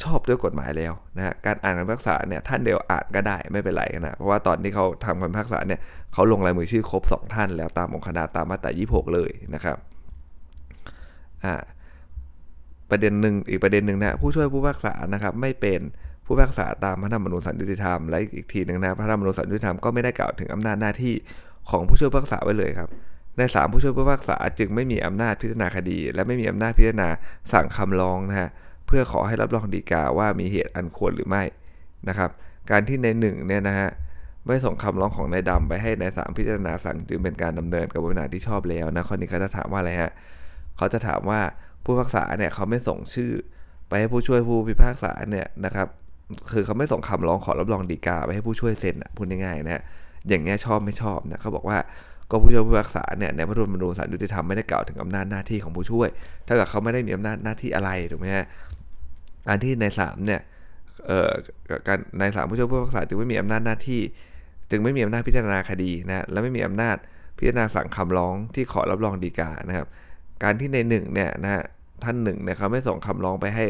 [0.04, 5.80] ชอบด้วยกฎหมายแล้วนะการอ่านคำพิพากษาเนี่ยท่านเดียวอ่านก็ได้ไม่เป็นไรนะเพราะว่าตอนที่เขาทำคำพิพากษาเนี่ย
[6.14, 9.78] เขาลงลายมือชื่อครบ 2 ท่านแล้วตามองค์คณะตามมาตรา26 เลยนะครับ
[11.46, 11.56] อ่า
[12.92, 15.80] ประเด็นหนึ่งอีกประเด็นหนึ่งนะผู้ช่วยผู้พิพากษานะครับไม่เป็น
[16.26, 21.14] ผู้พิพากษาตามพระธรรมนูญสันติธรรมและอีกทีหนึ่งนะพระธรรมนูญสันติธรรมก็ไม่ได้กล่าวถึงอำนาจหน้าที่
[21.70, 22.90] ของผู้ช่วยผู้พิพากษาไว้เลยครับ
[23.38, 27.10] ในสามผู้ช่วยผู้พิพากษาจึงไม่มีอำนาจพิจารณาคดี และไม่มีอำนาจพิจารณา
[27.54, 28.50] สั่งคำร้องนะฮะ
[28.88, 31.44] เพื่อขอให้รับรองดีกาว่ามีเหตุอันควรหรือไม่
[32.10, 32.30] นะครับ
[32.72, 33.90] การที่ในหนึ่งเนี่ยนะฮะ
[34.46, 40.12] ไม่ส่งคำร้องของนายดำไปให้ในายสามพิจารณาสั่งจึงเป็นการดำเนินกระบวนการที่ชอบแล้วนะข้อนี้เขาจะถามว่าอะไรฮะ
[40.78, 41.40] เขาจะถามว่า
[41.84, 43.32] ผู้พิพากษาเนี่ยเขาไม่ส่งชื่อ
[43.88, 45.88] ไปให้ผู้ช่วยผู้พิพากษาเนี่ยนะครับ
[46.52, 49.84] คือเขาไม่ส่งคำร้องขอรับรองดีกาไปให้ผู้ช่วยเซ็นอะพูดง่ายๆนะ
[50.28, 51.78] อย่างเงี้ยชอบไม่ชอบนะเขาบอกว่า
[52.30, 56.10] ก็ผู้ช่วยผู้พิพากษาเนี่ยในพระธรรมนูญศาลยุติธรรมไม่ได้กล่าวถึงอำนาจหน้าที่ของผู้ช่วย
[56.48, 58.46] ถ้าเกิดเขาไม่ได้มีอำนาจหน้าที่อะไรถูกไหมฮะ
[59.50, 60.42] อันที่ในสามเนี่ย
[61.06, 61.32] เอ่อ
[61.88, 64.02] การในสามผู้ช่วยผู้พิพากษาจึงไม่มีอำนาจหน้าที่
[64.72, 66.98] จึงไม่มีอำนาจพิจารณาคดีนะและไม่มีอำนาจ
[67.38, 69.88] พิจารณาสั่งคำร้องที่ขอรับรองดีกานะครับ
[70.44, 71.64] การที่ในหนึ่งเนี่ยนะ
[72.04, 73.66] ท่านหนึ่งเนี่ยเขาไม่ส่งคำร้องไปให้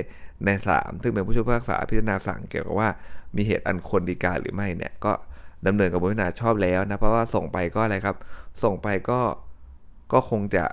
[0.46, 2.90] ในสามซึ่งเป็นผู้ช่วยผู้พิพากษาพิจารณาสั่งเกี่ยวกับว่า
[3.36, 5.14] มีเหตุอันควรดีกาหรือไม่เนี่ยก็
[5.68, 8.16] ดำเนินกระบวนการชอบแล้วนะเพราะว่าส่งไปก็อะไรครับ
[8.64, 9.20] ส่งไปก็
[10.14, 10.66] ก็คงจะ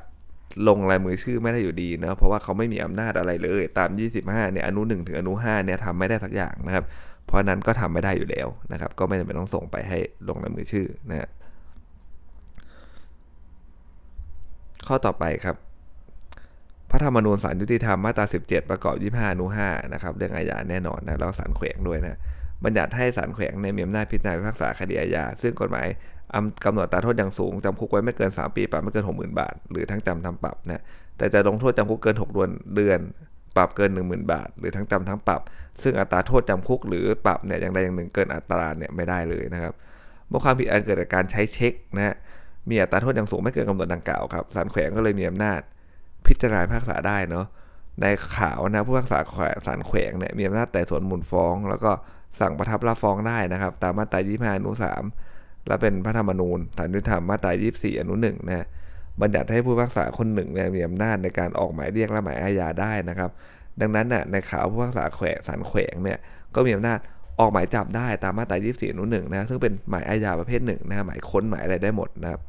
[0.69, 3.91] ลงลายมือชื่อไม่ได้อยู่ดีเนะเพราะว่าเขาไม่มีอำนาจอะไรเลยตาม
[4.23, 6.85] 25เนี่ยอนุ1ถึงอนุ5เนี่ยทำไม่ได้สักอย่างนะครับ
[7.27, 11.29] เพราะนั้นก็ทำไม่ได้อยู่แล้วนะครับ ก็ไม่จำเป็นต้องส่งไปให้ลงลายมือชื่อนะ
[14.87, 15.57] ข้อต่อไปครับ
[16.91, 22.19] พระธรรมนูญสารยุติธรรมมาตรา 17 ประกอบ 25อนุ5นะครับเรื่องอาญาแน่นอนนะแล้วสารแขวงด้วยนะ
[22.65, 25.87] บัญญัติให้สารแขวงในมีอำนาจพิจารณาพิพากษาคดีอาญาซึ่งกฎหมาย
[26.65, 30.83] กำหนดตาโทษอย่างสูงจำคุกไว้ไม่เกิน 3 ปีปรับไม่เกิน 60,000 บาท หรือทั้งจำทั้งปรับนะ
[31.17, 33.01] แต่จะลงโทษจำคุกเกิน 6 เดือนเดือน
[33.57, 35.41] ปรับเกิน 10,000 บาท หรือทั้งจำทั้งปรับ
[35.83, 39.75] ซึ่งอัตราโทษจำคุกหรือปรับเนี่ยอย่างใดอย่างหนึ่งเกินอัตราเนี่ยไม่ได้เลยนะครับ
[40.29, 42.15] เมื่อความผิดอันเกิดจากการใช้เช็คนะ
[42.71, 45.61] มีอัตราโทษอย่างสูงไม่เกินกำหนดดังกล่าวครับศาลแขวงก็เลยมีอำนาจ
[46.27, 47.47] พิจารณาพิพากษาได้เนาะ
[48.03, 48.07] ใน
[48.37, 49.19] ข่าวนะผู้พิพากษา
[49.67, 51.91] ศาลแขวงเนี่ยมีอำนาจแต่สวนมูลฟ้อง แล้วก็
[52.41, 54.71] สั่งประทับรับฟ้องได้นะครับ ตามมาตรา25อนุ
[55.19, 58.67] 3และเป็นพระธรรมนูญฐานยุติธรรมมาตรา24อนุ1นะ
[59.21, 63.31] บัญญัติให้ผู้พิพากษาคนหนึ่งเนี่ยมีอำนาจในการออกหมายเรียกและหมายอาญาได้นะครับ
[63.81, 66.19] ดังนั้นน่ะในข่าวผู้พิพากษาแขวงศาลแขวงเนี่ย
[66.55, 66.99] ก็มีอำนาจ
[67.41, 72.41] ออกหมายจับได้ตามมาตรา24อนุ1นะซึ่งเป็นหมายอาญาประเภทหนึ่งนะหมายค้นหมายอะไรได้หมดนะครับ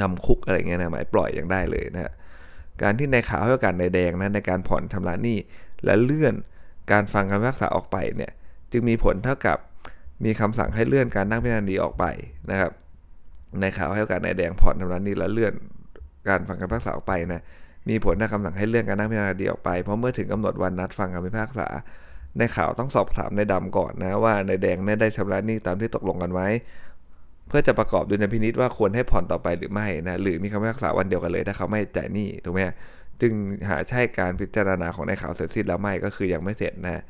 [0.00, 2.12] นำคุกอะไรเงี้ยนะหมายปล่อยยังได้เลยนะ
[2.82, 5.38] การที่ในข่าวให้โอกาสในแดงนะในการผ่อนชำระหนี้
[5.84, 6.34] และเลื่อน
[6.92, 8.32] การฟังคำพิพากษาออกไปเนี่ย
[8.72, 9.58] จึงมีผลเท่ากับ
[10.24, 12.04] มีคำสั่งให้เลื่อนการนั่งพิจารณาดีออกไป
[12.50, 12.70] นะครับ
[13.60, 15.52] ในข่าวให้โอกาสในแดงผ่อนชำระหนี้และเลื่อน
[16.28, 17.42] การฟังคำพิพากษาออกไปนะ
[17.88, 21.66] มีผลในคำสั่งให้เลื่อนการนั่งพิจารณาดีออกไป เพราะเมื่อถึงกำหนดวันนัดฟังคำพิพากษา
[22.38, 26.48] ในข่าวต้องสอบถามในดำก่อนนะว่าในแดงได้ชำระหนี้ตามที่ตกลงกันไว้
[27.48, 32.60] เพื่อจะประกอบดุลยพินิษว่าควรให้ผ่อนต่อไปหรือไม่นะหรือมีคำพิพากษาวันเดียวกันเลย ถ้าเขาไม่จ่ายหนี้ถูกไหม
[33.20, 33.32] จึง
[33.68, 37.02] หาใช่การพิจารณาของในข่าวเสร็จสิ้นแล้วไม่ก็คือยังไม่เสร็จนะ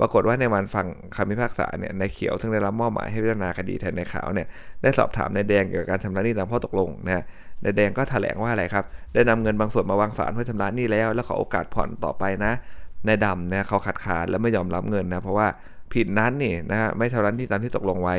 [0.00, 4.46] ปรากฏว่าในวันฟังคำพิพากษาเนี่ยในเขียวซึ่งได้รับมอบหมายให้พิจารณาคดีแทนในขาวเนี่ย
[4.82, 7.24] ได้สอบถามในแดงเกี่ยวกับการชำระหนี้ตามข้อตกลงนะ
[7.62, 12.52] ในแดงก็แถลงว่าอะไรครับ ได้นำเงินบางส่วนมาวางสารเพื่อชำระหนี้แล้ว แล้วขอโอกาสผ่อนต่อไปนะ
[13.06, 15.46] ในดำนะเขาขัดขานและไม่ยอมรับเงินนะเพราะว่า
[15.92, 18.16] ผิดนั้นนี่นะฮะไม่ชำระหนี้ตามที่ตกลงไว้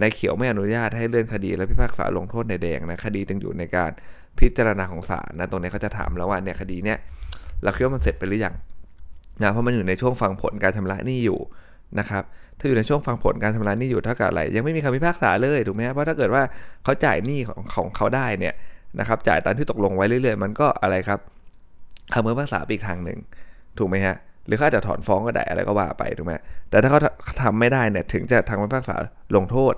[0.00, 3.90] ในเขียวไม่อนุญาตให้เลื่อนคดีและพิพากษาลงโทษในแดงนะคดีจึงอยู่ในการ
[4.38, 6.98] พิจารณาของศาลนะตรงนี้เขาจะถามแล้วว่าเนี่ยคดีเนี่ย
[7.62, 8.54] เราคิดว่ามันเสร็จไปหรือยัง
[9.42, 11.38] นะเพราะมันอยู่ในช่วงฟังผลการชำระหนี้อยู่
[11.98, 12.22] นะครับ
[12.58, 16.42] ถ้าอยู่ในช่วงฟังผลการชำระหนี้อยู่เท่ากับอะไร ยังไม่มีคำพิพากษาเลยถูกไหมเพราะถ้าเกิดว่า
[16.84, 18.54] เขาจ่ายหนี้ของของเขาได้เนี่ย
[18.98, 21.20] นะครับจ่ายตามที่ตกลงไว้เรื่อยๆ มันก็อะไรครับ
[22.12, 23.18] คำพิพากษาอีกทางหนึ่ง
[23.78, 24.16] ถูกไหมฮะ
[24.48, 26.32] หรือเขาจะถอนฟ้องก็ได้อะไรก็ว่าไปถูกไหม
[26.70, 27.00] แต่ถ้าเขา
[27.42, 28.96] ทำไม่ได้เนี่ยถึงจะทางพิพากษา
[29.36, 29.74] ลงโทษ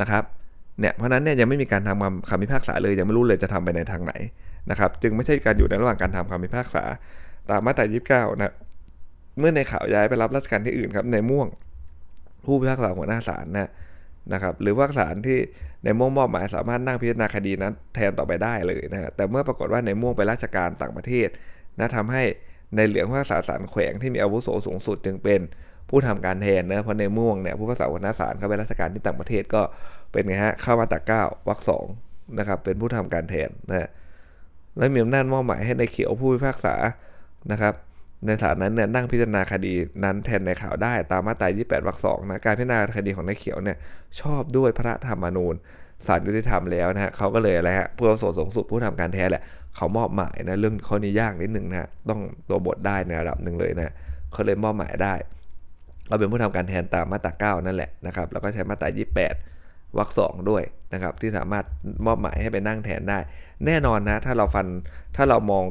[0.00, 0.24] นะครับ
[0.80, 4.12] เนี่ยเพราะนั้นเนี่ยยังไม่มีการทำคำพิพากษาเลยยังไม่รู้เลยจะทำไปในทางไหน
[4.70, 6.84] นะครับ จึงไม่ใช่การอยู่ในระหว่างการทำคำพิพากษา
[7.50, 8.54] ตามมาตรา29นะ
[9.38, 11.48] เมื่อในข่าวย้ายไปรับราชการที่อื่นครับในม่วง
[12.44, 13.70] ผู้พิพากษาหัวหน้าศาลนะ
[14.32, 15.38] นะครับหรือว่าศาลที่
[15.84, 21.28] ในม่วงมอบหมายสามารถนั่งพิจารณาคดีนั้นแทนต่อไปได้เลยนะฮะแต่เมื่อปรากฏว่าในม่วงไปราชการต่างประเทศ
[21.80, 22.22] นะทำให้
[22.76, 25.40] ในเหลืองผู้พิพากษาศาลแขวงที่มีอาวุโสสูงสุดจึงเป็น
[25.88, 29.62] ผู้ทำการแทนนะเพราะในม่วงเนี่ยผู้พิพากษาหัวหน้าศาลเขาไปราชการที่ต่างประเทศก็
[30.12, 31.84] เป็นไงฮะเข้ามาตักเก้าวรรคสอง
[32.38, 33.88] นะครับเป็นผู้ทำการแทนนะ
[34.78, 36.74] และมีอำนาจมอบหมายให้ในเขียวผู้พิพากษา
[37.52, 37.74] นะครับ
[38.26, 43.76] ในศาลนั้นเนี่ยนั่งพิจารณาคดีนั้นแทนในข่าวได้ตามมาตรา 28 วรรคสองนะการพิจารณาคดีของนายเขียวเนี่ย
[44.20, 45.54] ชอบด้วยพระธรรมนูญ
[46.06, 49.42] ศาลยุติธรรมแล้วนะฮะเขาก็เลยอะไรฮะผู้อาวุโสสูงสุดผู้ทำการแทนแหละ
[49.76, 53.92] เขามอบหมายนะเรื่องข้อนี้ยากนิดนึงนะต้องตัวบทได้ในระดับหนึ่งเลยนะ
[54.32, 55.14] เขาเลยมอบหมายได้
[56.08, 58.88] เราเป็นผู้ทำการแทนตามมาตรา9นั่นแหละนะครับแล้วก็ใช้มาตรา
[59.42, 60.62] 28วรรคสองด้วย
[60.92, 61.64] นะครับที่สามารถ
[62.06, 63.18] มอบหมายให้ไปนั่งแทนได้
[63.66, 64.66] แน่นอนนะถ้าเราฟัน
[65.16, 65.64] ถ้าเรามอง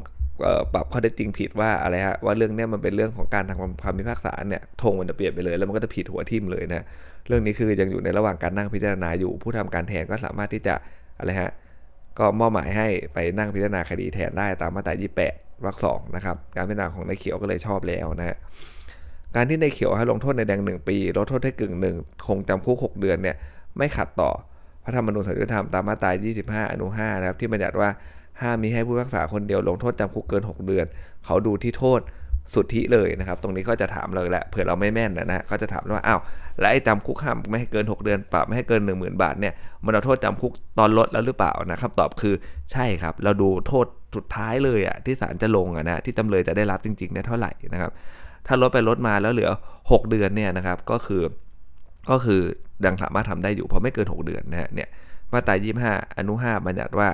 [0.74, 6.86] ปรับข้อเท็จจริงผิดว่าอะไรฮะว่าเรื่องนี้มันเป็นเรื่องของการทำความพิพากษาเนี่ยธงมันจะเปลี่ยนไปเลยแล้วมันก็จะผิดหัวทิ่มเลยนะ
[7.28, 10.76] เรื่องนี้คือยังอยู่ในระหว่างการนั่งพิจารณาอยู่ ผู้ทำการแทนก็สามารถที่จะ
[11.18, 11.52] อะไรฮะ
[12.20, 14.94] ก็มอบหมายให้ไปนั่งพิจารณาคดีแทนได้ตามมาตรา
[15.30, 18.38] 28วรรคสองนะครับ การพิจารณาของนายเขียวก็เลยชอบแล้วนะฮะ
[19.36, 21.96] การที่นายเขียวให้ลงโทษในแดง 1 ปีลดโทษให้กึ่งหนึ่ง
[22.28, 23.36] คงจำคุก 6 เดือนเนี่ย
[23.78, 24.32] ไม่ขัดต่อ
[24.84, 26.12] พระธรรมนูญสันติธรรมตามมาตรา
[26.42, 27.90] 25 อนุ5นะครับที่บัญญัติว่า
[28.42, 30.86] ห้ามมีให้ผู้พิพากษาคนเดียวลงโทษจำคุกเกิน 6 เดือน
[31.26, 32.00] เขาดูที่โทษ
[32.54, 36.20] สุทธิเลยนะครับ ตรงนี้ก็จะถามเลยแหละเผื่อเราไม่แม่นนะนะเขาจะถามว่าอ้าว
[36.60, 39.54] แล้วไอ้จำคุกห้ามไม่ให้เกิน 6 เดือนปรับไม่ให้เกิน 1 0,000 บาทเนี่ย
[39.86, 42.34] มันเอาโทษจำคุกตอนลดแล้วหรือเปล่านะคำตอบคือ
[42.72, 43.86] ใช่ครับ เราดูโทษ
[44.16, 47.92] สุดท้ายเลยอะที่ศาลจะลงอะนะที่จำเลยจะได้รับจริงๆเนี่ยเท่าไหร่นะครับ
[48.48, 49.50] ถ้าลดไปลดมาแล้วเหลือ
[49.82, 51.24] 6 เดือนเนี่ยนะครับก็คือ
[52.10, 52.42] ก็คือ
[52.86, 54.90] ดังสามารถทำได้อยู่เพราะไม่เกิน 6 เดือนนะฮะเนี่ย
[55.34, 55.56] มาตรา
[55.88, 57.10] 25 อนุ5บัญญัติว่า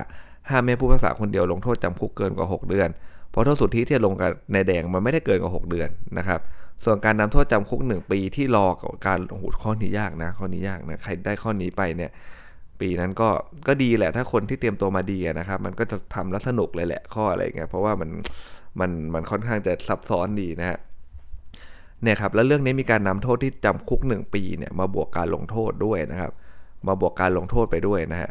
[0.50, 2.88] ห้ามแม่ผู้พิพากษาคนเดียวลงโทษจำคุกเกินกว่า 6 เดือน
[3.30, 6.40] เพราะโทษสุทธิที่ลงกับในแดงมันไม่ได้เกินกว่า6เดือนนะครับ
[6.84, 12.10] ส่วนการนำโทษจำคุก 1 ปีที่รอกับการหูข้อนี้ยากนะข้อนี้ยากนะใครได้ข้อนี้ไปเนี่ย
[12.80, 13.28] ปีนั้นก็
[13.66, 18.10] ก็ดีแหละถ้าคนที่เตรียมตัวมาดีนะครับ มันก็จะทำแล้วสนุกเลยแหละข้ออะไรเงี้ยเพราะว่ามัน
[18.80, 20.78] มันมันค่อนข้างจะซับซ้อนดีนะฮะ
[22.02, 26.32] เนี่ยครับแล้วเรื่องนี้มีการนำโทษที่จำคุก 1 ปีเนี่ยมาบวกการลงโทษด้วยนะครับ
[26.86, 28.30] มาบวกการลงโทษไปด้วยนะฮะ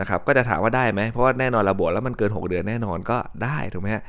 [0.00, 4.02] นะครับก็จะถามว่าได้ไหมเพราะว่าแน่นอนระบบแล้วมันเกิน 6 เดือนแน่นอนก็ได้ถูกไหมฮะ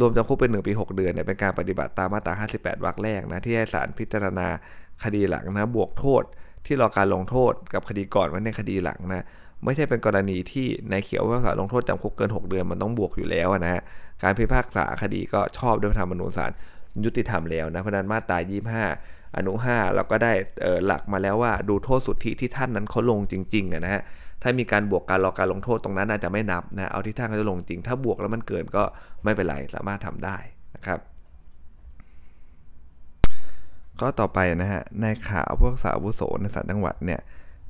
[0.00, 4.48] รวมจำคุกเป็น1ปี 6 เดือนเนี่ยเป็นการปฏิบัติตามมาตรา 58 วรรคแรกนะที่ให้ศาลพิจารณา
[5.04, 6.22] คดีหลังนะบวกโทษ
[6.66, 9.24] ที่รอการลงโทษกับคดีก่อนไว้ในคดีหลังนะ
[9.64, 13.82] ไม่ใช่เป็นกรณีที่ในเขียวว่าศาลลงโทษจำคุกเกิน 6 เดือนมันต้องบวกอยู่แล้วนะฮะ
[14.22, 16.50] การพิพากษาคดีก็ชอบด้วยธรรมนูญศาล
[17.04, 18.38] ยุติธรรมแล้วนะเพราะนั้นมาตรา
[18.86, 20.32] 25 อนุ 5 เราก็ได้
[20.86, 24.02] หลักมาแล้วว่าดูโทษสุทธิที่ท่านนั้นเขาลงจริงๆนะฮะ
[24.42, 28.84] ถ้ามีการบวกการรอการลงโทษตรงนั้นอาจจะไม่นับนะ เอาที่ท่านเขาจะลงจริง ถ้าบวกแล้วมันเกินก็
[29.24, 30.36] ไม่เป็นไรสามารถทำได้
[30.76, 30.98] นะครับ
[34.00, 37.20] ข้อต่อไปนะฮะในข่าวพวกสาวุโสในศาลจังหวัดเนี่ย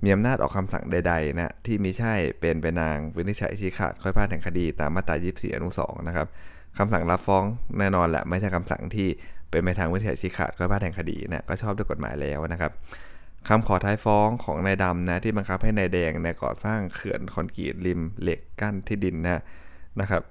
[0.04, 6.26] มีอำนาจออกคำสั่งใดๆนะที่มิใช่เป็นไปนางวินิจฉัยชี้ขาดค่อยพลาดแห่งคดีตามมาตรา 24 อนุ 2 นะครับ
[6.78, 7.44] คำสั่งรับฟ้อง
[7.78, 9.08] แน่นอนแหละไม่ใช่คำสั่งที่
[9.50, 12.72] เป็นไปทางวินิจฉัยชี้ขาดค่อยพลาดแห่งคดีนะก็ชอบด้วยกฎหมายแล้วนะครับ
[13.48, 19.42] คำขอท้ายฟ้องของนายดำนะที่บังคับให้นายแดงในก่อสร้างเขื่อนคอนกรีตริมเหล็กกั้นที่ดินนะ
[20.00, 20.22] นะครับ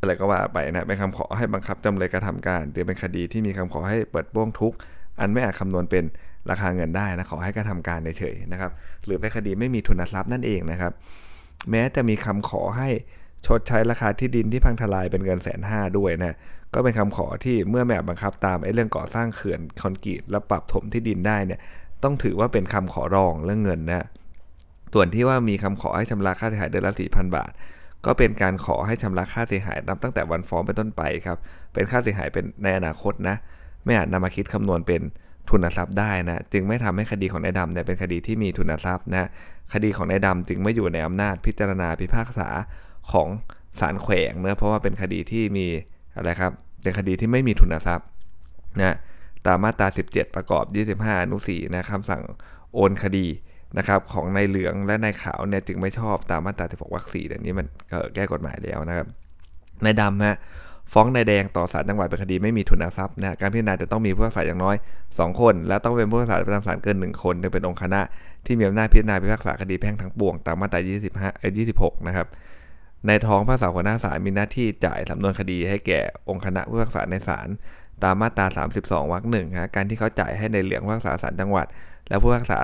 [0.00, 4.74] อะไรก็ว่าไปนะเป็นคำขอให้บังคับจำเลยกระทำการหรือเป็นคดีที่มีคำขอให้เปิดโป้งทุก
[5.20, 6.04] อันไม่อาจคำนวณเป็น
[6.50, 8.70] ราคาเงินได้นะขอให้กระทำการเฉยๆนะครับ
[9.04, 10.92] หรือเป็นคดีไม่มีทุนทรัพย์นั่นเองนะครับ
[11.70, 12.88] แม้จะมีคำขอให้
[13.46, 16.36] ชดใช้ราคาที่ดินที่พังทลายเป็นเงินแสนห้าด้วยนะ
[16.74, 21.60] ก็เป็นคำขอที่เมื่อแม่บังคับตามไอ้เรื่องก่อสร้างเขื่อนคอนกรีตและปรับถมที่ดินได้เนี่ย
[22.02, 24.06] ต้องถือว่าเป็นคำขอร้องเรื่องเงินนะ
[24.94, 27.50] ส่วนที่ว่ามีคำขอให้ชำระค่าเสียหายเดือนละสี่พันบาท
[28.06, 31.38] ก็เป็นการขอให้ชำระค่าเสียหายนับตั้งแต่วันฟ้องเป็นต้นไปครับ
[31.72, 33.36] เป็นค่าเสียหายเป็นในอนาคตนะ
[33.84, 35.00] ไม่อาจนำมาคิดคำนวณเป็น
[35.50, 39.28] ทุนทรัพย์ได้นะ จึงไม่ทำให้คดีของนายดำเนี่ยเป็นคดีที่มีทุนทรัพย์นะ
[39.72, 42.48] คดีของนายดำจึงไม่อยู่ในอำนาจพิจารณาพิพากษา
[43.12, 43.28] ของ
[43.80, 45.66] ศาลแขวงเนะเพราะว่าเป็นคดีที่มี
[46.16, 48.06] อะไรครับเป็นคดีที่ไม่มีทุนทรัพย์
[48.80, 48.96] นะ
[49.46, 50.64] ตามมาตรา 17 ประกอบ
[50.96, 52.22] 25 อนุ4นะคำสั่ง
[52.74, 53.26] โอนคดี
[53.78, 57.66] นะครับของนายเหลืองและนายขาวเนี่ยจึงไม่ชอบตามมาตรา 16วรรค4เดี๋ยวนี้มัน
[58.14, 59.06] แก้กฎหมายแล้วนะครับ
[59.84, 60.36] นายดำฮะ
[60.92, 64.76] ฟ้องนายแดงต่อศาลจังหวัดเป็นคดีไม่มีทุนทรัพย์นะการพิจารณาจะต้องมีผู้พิพากษาอย่างน้อย
[65.08, 68.00] 2 คน และต้องเป็นผู้พิพากษาประจำศาลเกิน 1 คนจะเป็นองค์คณะ
[68.46, 70.80] ที่มีอำนาจพิจารณาพิพากษาคดีแพ่งทั้งปวงตามมาตรา
[71.10, 72.26] 25เอ่อ26 นะครับ
[73.06, 77.48] ในท้องภาษาหัวหน้าศาลมีหน้าที่จ่ายสำนวนคดีให้แก่องค์คณะผู้พิพากษาในศาล
[78.04, 78.46] ตามมาตรา
[78.80, 81.66] 32วรรคหนึ่งฮะการที่เขาจ่ายให้ในเหลืองผู้พิพากษาศาลจังหวัด
[82.08, 82.56] และผู้พิพากษา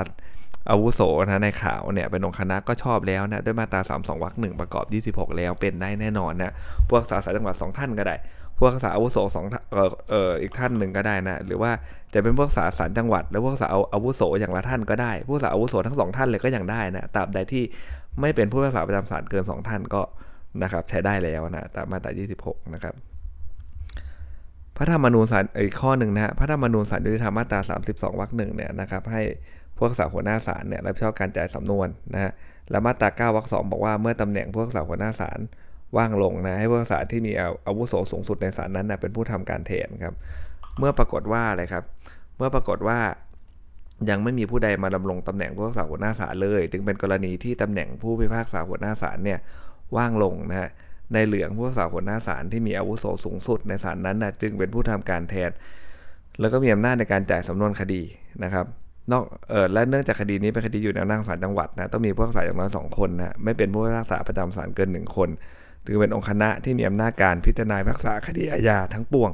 [0.70, 4.84] อาวุโสนะในข่าวเนี่ยเป็นองค์คณะก็ชอบแล้วนะด้วยมาตรา 32วรรคหนึ่งประกอบ
[5.14, 6.52] 26 แล้วเป็นได้แน่นอนนะ
[6.86, 8.16] ผู้พิพากษาศาลจังหวัด 2 ท่านก็ได้
[8.56, 11.70] ผู้พิพากษาอาวุโสสองเอ่อเอ่ออีกท่านหนึ่งก็ได้นะหรือว่า
[12.14, 17.64] จะเป็นผู้พิพากษาศาลจังหวัด แล้วผู้พิพากษาอาวุโสอย่างละท่านก็ได้ผู้พิพากษาอาวุโสทั้งสองท่านเลยก็ยังได้นะตราบใดที่
[18.20, 20.02] ไม่เป็นผู้พิพากษาประจำศาลเกิน 2 ท่านก็
[20.62, 22.12] นะครับใช้ได้แล้วนะตามมาตรา
[22.42, 22.94] 26 นะครับ
[24.76, 27.60] พระธรรมนูญศาลอีกข้อหนึ่งนะฮะพระธรรมนูญศาลยุติธรรมมาตรา
[27.90, 29.22] 32วรรคหนึ่งเนี่ยนะครับให้
[29.76, 32.32] ผู้พิพากษาหัวหน้าศาลเนี่ยรับผิดชอบการจ่ายสำนวนนะฮะ
[32.70, 35.40] และมาตรา9วรรคสองบอกว่าเมื่อตำแหน่งผู้พิพากษาหัวหน้าศาล
[35.96, 37.32] ว่างลงนะให้ผู้พิพากษาที่มี
[37.66, 40.14] อาวุโสสูงสุดในศาลนั้นนะเป็นผู้ทำการแทนครับ
[40.78, 41.84] เมื่อปรากฏว่าอะไรครับ
[42.36, 42.98] เมื่อปรากฏว่า
[44.10, 49.38] ยังไม่มีผู้ใดมาดำรงตำแหน่งผู้พิพากษาหัวหน้าศาลเลย จึงเป็นกรณีที่ตำแหน่งผู้พิพากษาหัวหน้าศาลเนี่ย
[49.96, 50.70] ว่างลงนะฮะ
[51.12, 55.50] ในเหลืองผู้พิพากษาหัวหน้าศาลที่มีอาวุโสสูงสุดในศาลนั้นนะจึงเป็นผู้ทำการแทน
[56.40, 58.02] แล้วก็มีอำนาจในการจ่ายสำนวนคดี
[58.44, 58.66] นะครับ
[59.12, 65.28] นอกเออและเนื่องจากคดีนี้เป็นคดีอยู่ในอำนาจศาลจังหวัดนะต้องมีผู้พิพากษาอย่างน้อยสองคนนะไม่เป็นผู้พิพากษาประจำศาลเกินหนึ่งคน
[65.84, 69.30] ถือเป็นองค์คณะที่มีอำนาจการพิจารณาพิพากษาคดีอาญาทั้งปวง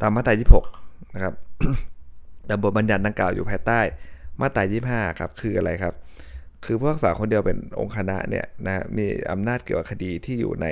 [0.00, 0.34] ตามมาตรา
[0.74, 1.34] 26 นะครับ
[2.46, 3.80] แต่บทบัญญัติดังกล่าวอยู่ภายใต้
[4.40, 5.94] มาตรา 25 ครับ คืออะไรครับ
[6.66, 10.66] คือผู้พิพากษาคนเดียวเป็นองค์คณะเนี่ยนะมีอำนาจเกี่ยวกับคดีที่อยู่ใน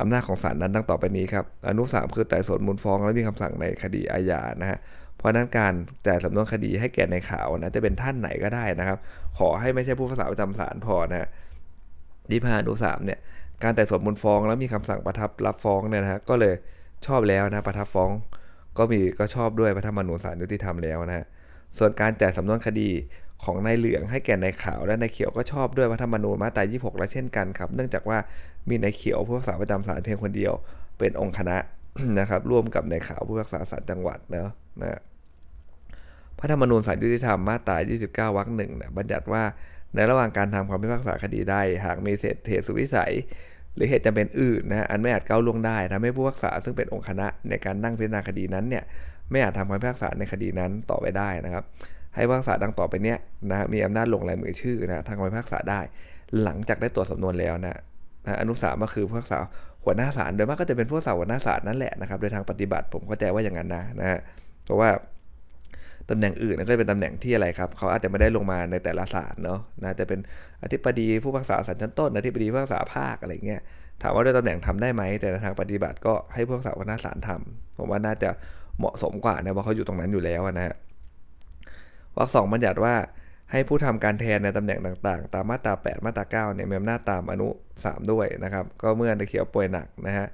[0.00, 4.78] อำนาจของศาลนั้นดังต่อไปนี้ครับอนุ 3 คือไต่สวนมูลฟ้องและมีคำสั่งในคดีอาญานะฮะ
[5.16, 5.72] เพราะนั้นการ
[6.06, 8.98] จ่ายสำนวนคดีให้แก่ในข่าวนะจะเป็นท่านไหนก็ได้นะครับ
[9.38, 11.28] ขอให้ไม่ใช่ผู้พิพากษาประจำศาลพอนะฮะ
[12.30, 13.18] ที่พาอนุสามเนี่ย
[13.62, 16.54] การไต่สวนมูลฟ้องแล้วมีคำสั่งประทับรับฟ้องเนี่ยนะฮะก็เลย
[17.06, 18.10] ชอบแล้วนะประทับฟ้อง
[18.78, 21.26] ก็มีก็ชอบด้วยพระธรรมนูญศาลยุติธรรมแล้วนะฮะ
[21.78, 22.90] ส่วนการจ่ายสำนวนคดี
[23.44, 28.18] ของนายเหลืองให้แก่นายขาวและนายเขียวก็ชอบด้วยพระธรรมนูญมาตรา 26 และเช่นกันครับเนื่องจากว่า
[28.68, 30.52] มีนายเขียวผู้พิพากษาประจำศาลเพียงคนเดียว
[30.98, 31.56] เป็นองค์คณะ
[32.18, 35.00] นะครับร่วมกับนายขาวผู้พิพากษาศาลจังหวัดเนาะนะ
[36.38, 37.76] พระธรรมนูญศาลยุติธรรมมาตรา
[38.06, 39.42] 29 วรรคหนึ่งเนี่ยบัญญัติว่า
[39.94, 42.12] ในระหว่างการทำความพิพากษาคดีได้ หากมี
[42.48, 43.12] เหตุสุวิสัย
[43.74, 48.84] หรือเหตุจำเป็นอื่นนะอันไม่อาจก้าวล่วงได้ทำให้ผู้พิพากษาซึ่งเป็นองค์คณะในการนั่งพิจารณาคดีนั้นเนี่ย
[49.30, 51.64] ไม่อาจทำคำพิพากษาในคดีนั้นต่อไปได้นะครับ
[52.18, 53.18] ให้ผู้พิพากษาดังต่อไปเนี้ย
[53.50, 55.80] นะมีอำนาจลงลายมือชื่อนะทางคำพิพากษาได้
[56.42, 57.76] หลังจากได้ตรวจสำนวนแล้วนะ
[58.24, 59.38] นะอนุสามก็คือผู้พิพากษา
[59.84, 64.18] หัวหน้าศาลโดยมากก็จะเป็นผู้พิพากษาหัวหน้าศาลนั่นแหละนะครับโดยทางปฏิบัติผมเข้าใจว่าอย่างนั้นนะนะฮะ
[64.64, 64.90] เพราะว่า
[66.10, 70.18] ตำแหน่งอื่นก็จะเป็นตำแหน่งที่อะไรครับเขาอาจจะไม่ได้ลงมาในแต่ละศาลเนาะนะจะเป็น
[70.62, 73.60] อธิบดีผู้พิพากษาศาลชั้นต้นอธิบดีผู้พิพากษาภาคอะไรเงี้ย
[74.02, 78.30] ถามว่าด้วยตำแหน่งทำได้ไหมแต่ทางปฏิบัติก็ให้ผู้พิพากษาหัวหน้าศาลทำผมว่าน่าจะ
[78.78, 80.74] เหมาะสมกว่านะเพราะเขาอยู่ตรงนั้นอยู่แล้วนะฮะ
[82.18, 82.94] วรรคสองบัญญัติว่า
[83.52, 87.48] ให้ผู้ทำการแทนในตำแหน่งต่างๆ ตามมาตรา 8 มาตรา9เนี่ยมีอำนาจตามอนุ
[87.80, 90.26] 3 ด้วยนะครับ ก็เมื่อในเขียวป่วยหนักนะฮะ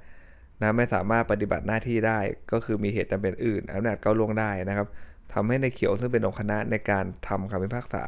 [0.61, 2.19] นะไม่สามารถปฏิบัติหน้าที่ได้
[2.51, 4.87] ก็คือมีเหตุจำเป็นอื่นอำนาจก้าวล่วงได้นะครับ
[5.33, 8.03] ทำให้ในเขียวซึ่งเป็นองค์คณะในการทำคำพิพากษา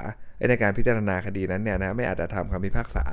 [0.49, 3.05] ในการพิจารณาคดีนั้นเนี่ยนะไม่อาจจะทำคำพิพากษา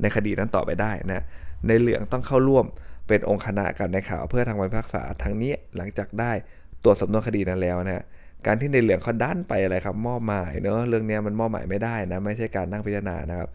[0.00, 1.22] ในคดีนั้นต่อไปได้นะ
[1.66, 2.66] ในเหลืองต้องเข้าร่วม
[3.08, 6.32] เป็นองค์คณะกับในข่าวเพื่อทำคำพิพากษาทั้งนี้หลังจากได้
[6.84, 8.04] ตรวจสำนวนคดีนั้นแล้วนะ
[8.46, 13.48] การที่ในเหลืองเขาดันไปอะไรครับมอบหมายเนอะเรื่องนี้มันมอบหมายไม่ได้นะไม่ใช่การนั่งพิจารณานะครับ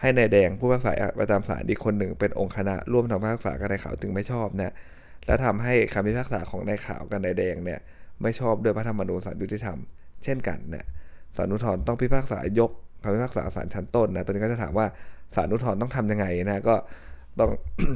[0.00, 4.72] ให้ในายแดงผู้พิพากษาประจำศาลอีกคนหนึ่งเป็นองค์คณะร่วมทำพิพากษากับนายขาวถึงไม่ชอบเนี่ย
[5.26, 7.80] และทำให้คำพิพากษาของนายขาวกับนายแดงเนี่ย
[8.22, 9.78] ไม่ชอบด้วยพระธรรมนูญศาลยุติธรรม
[10.24, 10.84] เช่นกันเนี่ย
[11.36, 12.70] ศาลอุทธรณ์ต้องพิพากษายก
[13.02, 14.86] คำพิพากษาศาลชั้นต้นนะตัวนี้ก็จะถามว่า
[15.34, 16.74] ศาลอุทธรณ์ต้องทำยังไงนะก็
[17.38, 17.50] ต้อง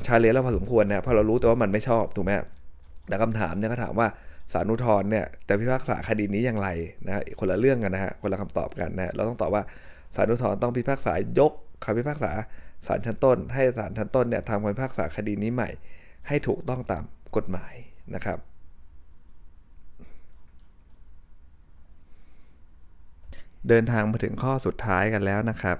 [0.07, 2.33] ชาเลนจ์แล้วพอสมควรนะเพราะเรารู้แต่ว่ามันไม่ชอบถูกไหม
[3.09, 4.09] แต่คำถามเนี่ยก็ถามว่า
[4.53, 6.69] ศาลอุทธร์เนี่ยจะพิพากษาคดีนี้อย่างไร
[7.07, 9.63] นะฮะคนละเรื่องกันนะฮะคนละคำตอบกันนะเราต้องตอบว่า
[10.17, 11.53] ศาลอุทธร์ต้องพิพากษายก
[11.85, 12.33] คำพิพากษา
[12.87, 15.71] ศาลชั้นต้น ให้ศาลชั้นต้นเนี่ยทำคำพิพากษาคดีนี้ใหม่
[16.29, 17.05] ให้ถูกต้องตาม
[17.37, 17.75] กฎหมาย
[18.15, 18.39] นะครับ
[23.69, 25.79] เดินทางมาถึงข้อสุดท้ายกันแล้วนะครับ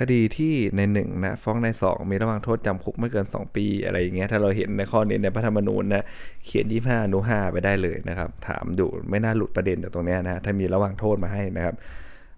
[0.00, 6.04] คดีที่ในหนึ่งนะฟ้องในสองมีระหว่างโทษจำคุกไม่เกิน 2 ปี อะไรอย่างเงี้ยถ้าเราเห็นในข้อนี้ในพระธรรมนูญนะ
[6.44, 11.74] เขียนยี่ห้านุห้าไปได้เลยนะครับ ถามดูไม่น่าหลุดประเด็นจากตรงเนี้ยนะถ้ามีระหว่างโทษมาให้นะครับ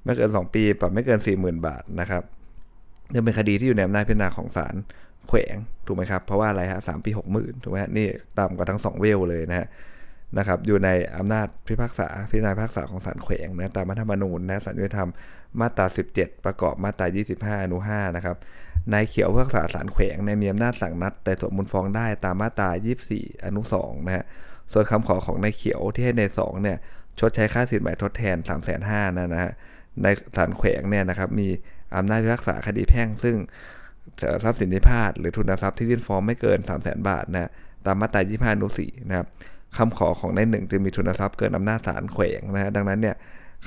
[0.05, 2.22] ไม่เกิน 2 ปีปรับไม่เกิน 40,000 บาทนะครับ
[3.12, 4.74] นี่เป็นคดีที่อยู่ในอำนาจพิจารณาของศาล
[5.28, 8.07] แขวงถูกไหมครับ เพราะว่าอะไรฮะสามปีหกหมื่นถูกไหมฮะนี่
[8.38, 9.66] ต่ำกว่าทั้งสองเวลเลยนะฮะ
[10.38, 15.11] นะครับอยู่ในอำนาจพิพากษาพิจารณาพิพากษาของศาลแขวงนะตามรัฐธรรมนูญนะศาลยุติธรรม
[15.61, 15.86] มาตรา
[16.16, 18.36] 17 ประกอบมาตรา 25 อนุ 5 นะครับ
[18.92, 22.70] นายเขียวพิพากษาศาลแขวงในมีอำนาจสั่งนัด แต่สวนมูลฟ้องได้ตามมาตรา
[23.07, 24.24] 24 อนุ 2 นะฮะ
[24.72, 26.78] ส่วนคำขอของนายเขียวที่ให้ใน2เนี่ย
[27.18, 29.52] ชดใช้ค่าสินไหมทดแทน 3 5 0 0 0นะนะฮะ
[30.02, 31.48] ในศาลแขวงเนี่ยนะครับมี
[31.96, 33.36] อำนาจพิพากษาคดีแพ่ง ซึ่ง
[34.42, 37.50] ทรัพย์สินที่พาดหรือทุนทรัพย์ที่ยื่นฟ้องไม่เกิน 3 0 0 0 0 0 บาทนะ
[37.86, 39.26] ตามมาตรา 25 อนุ 4 นะครับ
[39.76, 43.16] คำขอของนายหนึ่งจึงมีทุนทรัพย์เกินอำนาจศาลแขวงนะฮะดังนั้นเนี่ย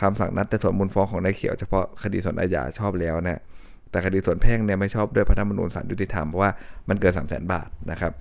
[0.01, 3.41] คำสั่งนัดแต่ส่วนมูลฟ้องของนายเขียวเฉพาะคดีส่วนอาญาชอบแล้วนะ
[3.91, 6.51] แต่คดีส่วนแพ่งเนี่ยไม่ชอบด้วยพระธรรมนูญศาลยุติธรรมเพราะว่า
[6.89, 8.13] มันเกิน3 0 0 0 0 0บาทนะครับ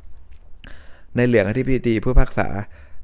[1.16, 2.49] ในเหลืองอธิบดีผู้พิพากษา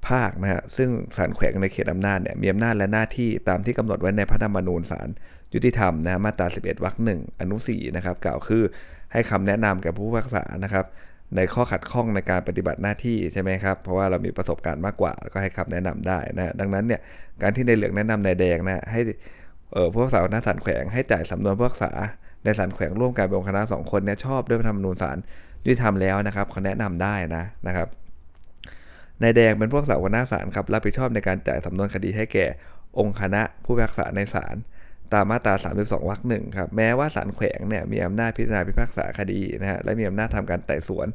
[0.09, 5.09] ภาคนะฮะซึ่งศาลแขวงในเขตอำนาจเนี่ยมีอำนาจและหน้าที่ตามที่กำหนดไว้ในพระธรรมนูญศาล
[5.55, 8.63] ยุติธรรมนะมาตรา 11วรรคหนึ่งอนุ4นะครับกล่าวคือ
[9.13, 10.85] ให้คำแนะนำแก่ผู้พิพากษานะครับ
[11.37, 17.01] ในข้อขัดข้องในการปฏิบัติหน้าที่ใช่ไหมครับ เพราะว่าเรามีประสบการณ์มากกว่า ก็ให้คำแนะนำได้นะดังนั้นเนี่ย
[17.43, 19.01] การที่ในเหลืองแนะนำในแดงนะให้
[19.73, 21.93] เออผู้พิพากษาหน้าศาลแขวงให้จ่ายสำนวนผู้พิพากษา
[22.45, 25.17] ในศาลแขวงร่วมกันเป็นองค์คณะสองคนเนี่ยชอบด้วยธรรมนูญศาล
[25.65, 27.89] ยุติธรรมแล้วนะครับเขาแนะนำได้นะนะครับ
[29.23, 32.47] นายแดงเป็นผู้พิพากษาหัวหน้าศาลครับรับผิดชอบในการจ่ายสำนวนคดีให้แก่
[32.99, 34.57] องค์คณะผู้พิพากษาในศาล
[35.15, 41.07] ตามมาตรา 32 วรรคหนึ่งครับ แม้ว่าศาลแขวงเนี่ยมีอำนาจพิจารณาพิพากษาคดีนะฮะ และมีอำนาจทำการไต่สวน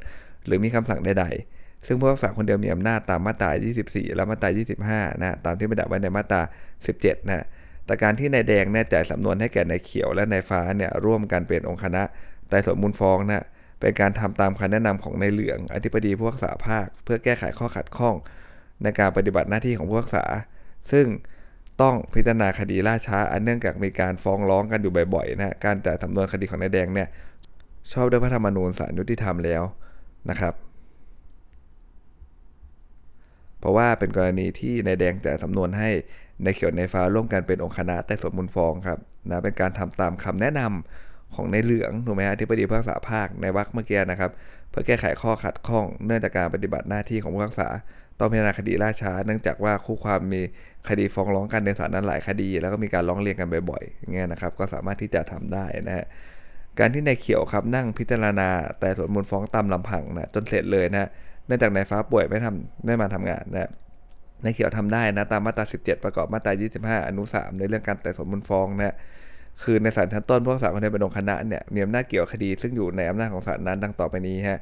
[0.45, 3.49] หรือมีคำสั่งใดๆ ซึ่งผู้พิพากษาคนเดียวมีอำนาจตามมาตรา
[3.83, 4.49] 24 และมาตรา
[5.07, 6.41] 25 นะตามที่บัญญัติไว้ในมาตรา
[6.85, 7.45] 17 นะ
[7.85, 12.03] แต่การที่นายแดงเนี่ยจ่ายสำนวนให้แก่นายเขียวและนายฟ้าเนี่ยร่วมกันเป็นองค์คณะ
[12.49, 13.43] ไต่สวนมูลฟ้องนะ
[13.79, 18.15] เป็นการทำตามคำแนะนำของนายเหลืองอธิบดีผู้พิพากษาภาค เพื่อแก้ไขข้อขัดข้อง
[18.83, 20.25] ในการปฏิบัติหน้าที่ของผู้พิพากษา
[20.91, 21.05] ซึ่ง
[21.81, 27.07] ต้องพิจารณาคดีล่าช้า อันเนื่องจากมีการฟ้องร้องกันอยู่บ่อยๆนะการจ่ายสำนวนคดีของนายแดงเนี่ย
[27.91, 29.63] ชอบด้วยพระธรรมนูญศาลยุติธรรมแล้ว
[30.29, 30.53] นะครับ
[33.59, 35.89] เพราะว่าเป็นกรณีที่นายแดงจ่ายสำนวนให้
[36.43, 38.99] ในเขียวในฟ้าร่วมกันเป็นองค์คณะแต่สวนมูลฟ้องครับ
[39.29, 44.31] นะเป็นการทำตามคำแนะนำของในเหลืองถูกไหมฮะที่ปฏิบัติภาษาภาคในวรรคเมื่อกี้นะครับ
[44.69, 47.67] เพื่อแก้ไขข้อขัดข้องเนื่องจากการปฏิบัติหน้าที่ของผู้พิพากษา
[48.19, 50.41] ต้องพิจารณาคดีล่าช้า เนื่องจากว่าคู่ความมี
[50.89, 56.05] คดีฟ้องร้องกันในศาลนั้นหลายคดี แล้วก็มีการร้องเรียนกันบ่อยๆอย่างเงี้ยนะครับ ก็สามารถที่จะทำได้นะฮะ
[56.79, 58.49] การที่นายเขียวครับนั่งพิจารณา
[58.79, 61.09] แต่สวนมูลฟ้องตามลำพังนะจนเสร็จเลยนะ
[61.47, 63.69] เนื่องจากนายฟ้าป่วยไม่ทำไม่มาทำงานนะ
[64.43, 66.51] นายเขียวทำได้นะตามมาตรา 17 ประกอบมาตรา
[66.81, 68.95] 25 อนุ 3 ในเรื่องการแต่สวนมูลฟ้องนะ
[69.63, 74.59] คือในศาลชั้นต้นผู้พิพากษาคนใดเป็นองคณะเนี่ยมีอำนาจเกี่ยวคดี ซึ่งอยู่ในอำนาจของศาลนั้นดังต่อไปนี้ฮะ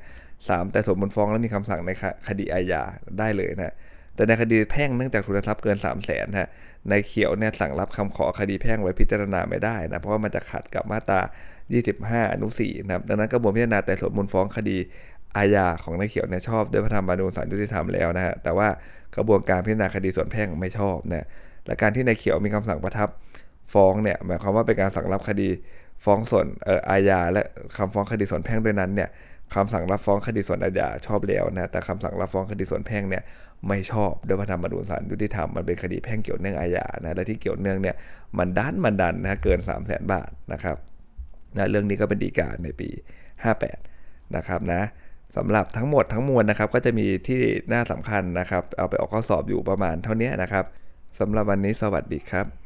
[0.49, 1.91] สามแต่สมมูลฟ้องแล้วมีคำสั่งใน
[2.27, 2.83] คดีอาญา
[3.19, 3.75] ได้เลยนะ
[4.15, 6.49] แต่ในคดีแพ่งเนื่องจากทุนทรัพย์เกิน 3 0 0แสนฮะ
[6.89, 11.21] ในเขียวเนี่ยสั่งรับคำขอคดีแพ่งไว้พิจารณาไม่ได้นะเพราะว่ามันจะขัดกับมาตรา
[11.77, 14.77] 25 อนุ4นะครับดังนั้นกระบวนพิจารณาแต่สมมูลฟ้องคดี
[15.37, 18.67] อาญาของนายเขียวเนี่ยชอบด้วยพระธรรมนูญศาลยุติธรรมแล้วนะฮะแต่ว่า
[19.15, 21.25] กระบวนการพิจารณาคดีส่วนแพ่งไม่ชอบนะ
[21.65, 23.09] และการที่นายเขียวมีคำสั่งประทับ
[23.73, 25.49] ฟ้องเนี่ยหมายความว่าเป็นการสั่งรับคดี
[26.05, 27.41] ฟ้องส่วนอออาญาและ
[27.77, 29.09] คำฟ้องคดีส่วนแพ่งด้วยนั้นเนี่ย
[29.53, 33.23] คำสั่งรับฟ้องคดีส่วนอาญาชอบแล้วนะแต่คำสั่งรับฟ้องคดีส่วนแพ่งเนี่ย
[33.67, 37.95] ไม่ชอบด้วยพระธรรมนูญศาลยุติธรรมมันเป็นคดีแพ่งเกี่ยวเนื่องอาญานะและที่เกี่ยวเนื่องเนี่ย
[38.37, 40.77] มันดันมันดันนะเกิน 3 0 0แสนบาทนะครับ
[41.57, 42.89] นะเรื่องนี้ก็เป็นดีกาในปี
[43.63, 44.81] 58 นะครับนะ
[45.37, 47.41] สำหรับทั้งหมดทั้งมวลนะครับก็จะมีที่
[47.73, 50.65] น่าสำคัญนะครับ เอาไปออกข้อสอบอยู่ประมาณเท่านี้นะครับ
[51.19, 52.64] สำหรับวันนี้สวัสดีครับ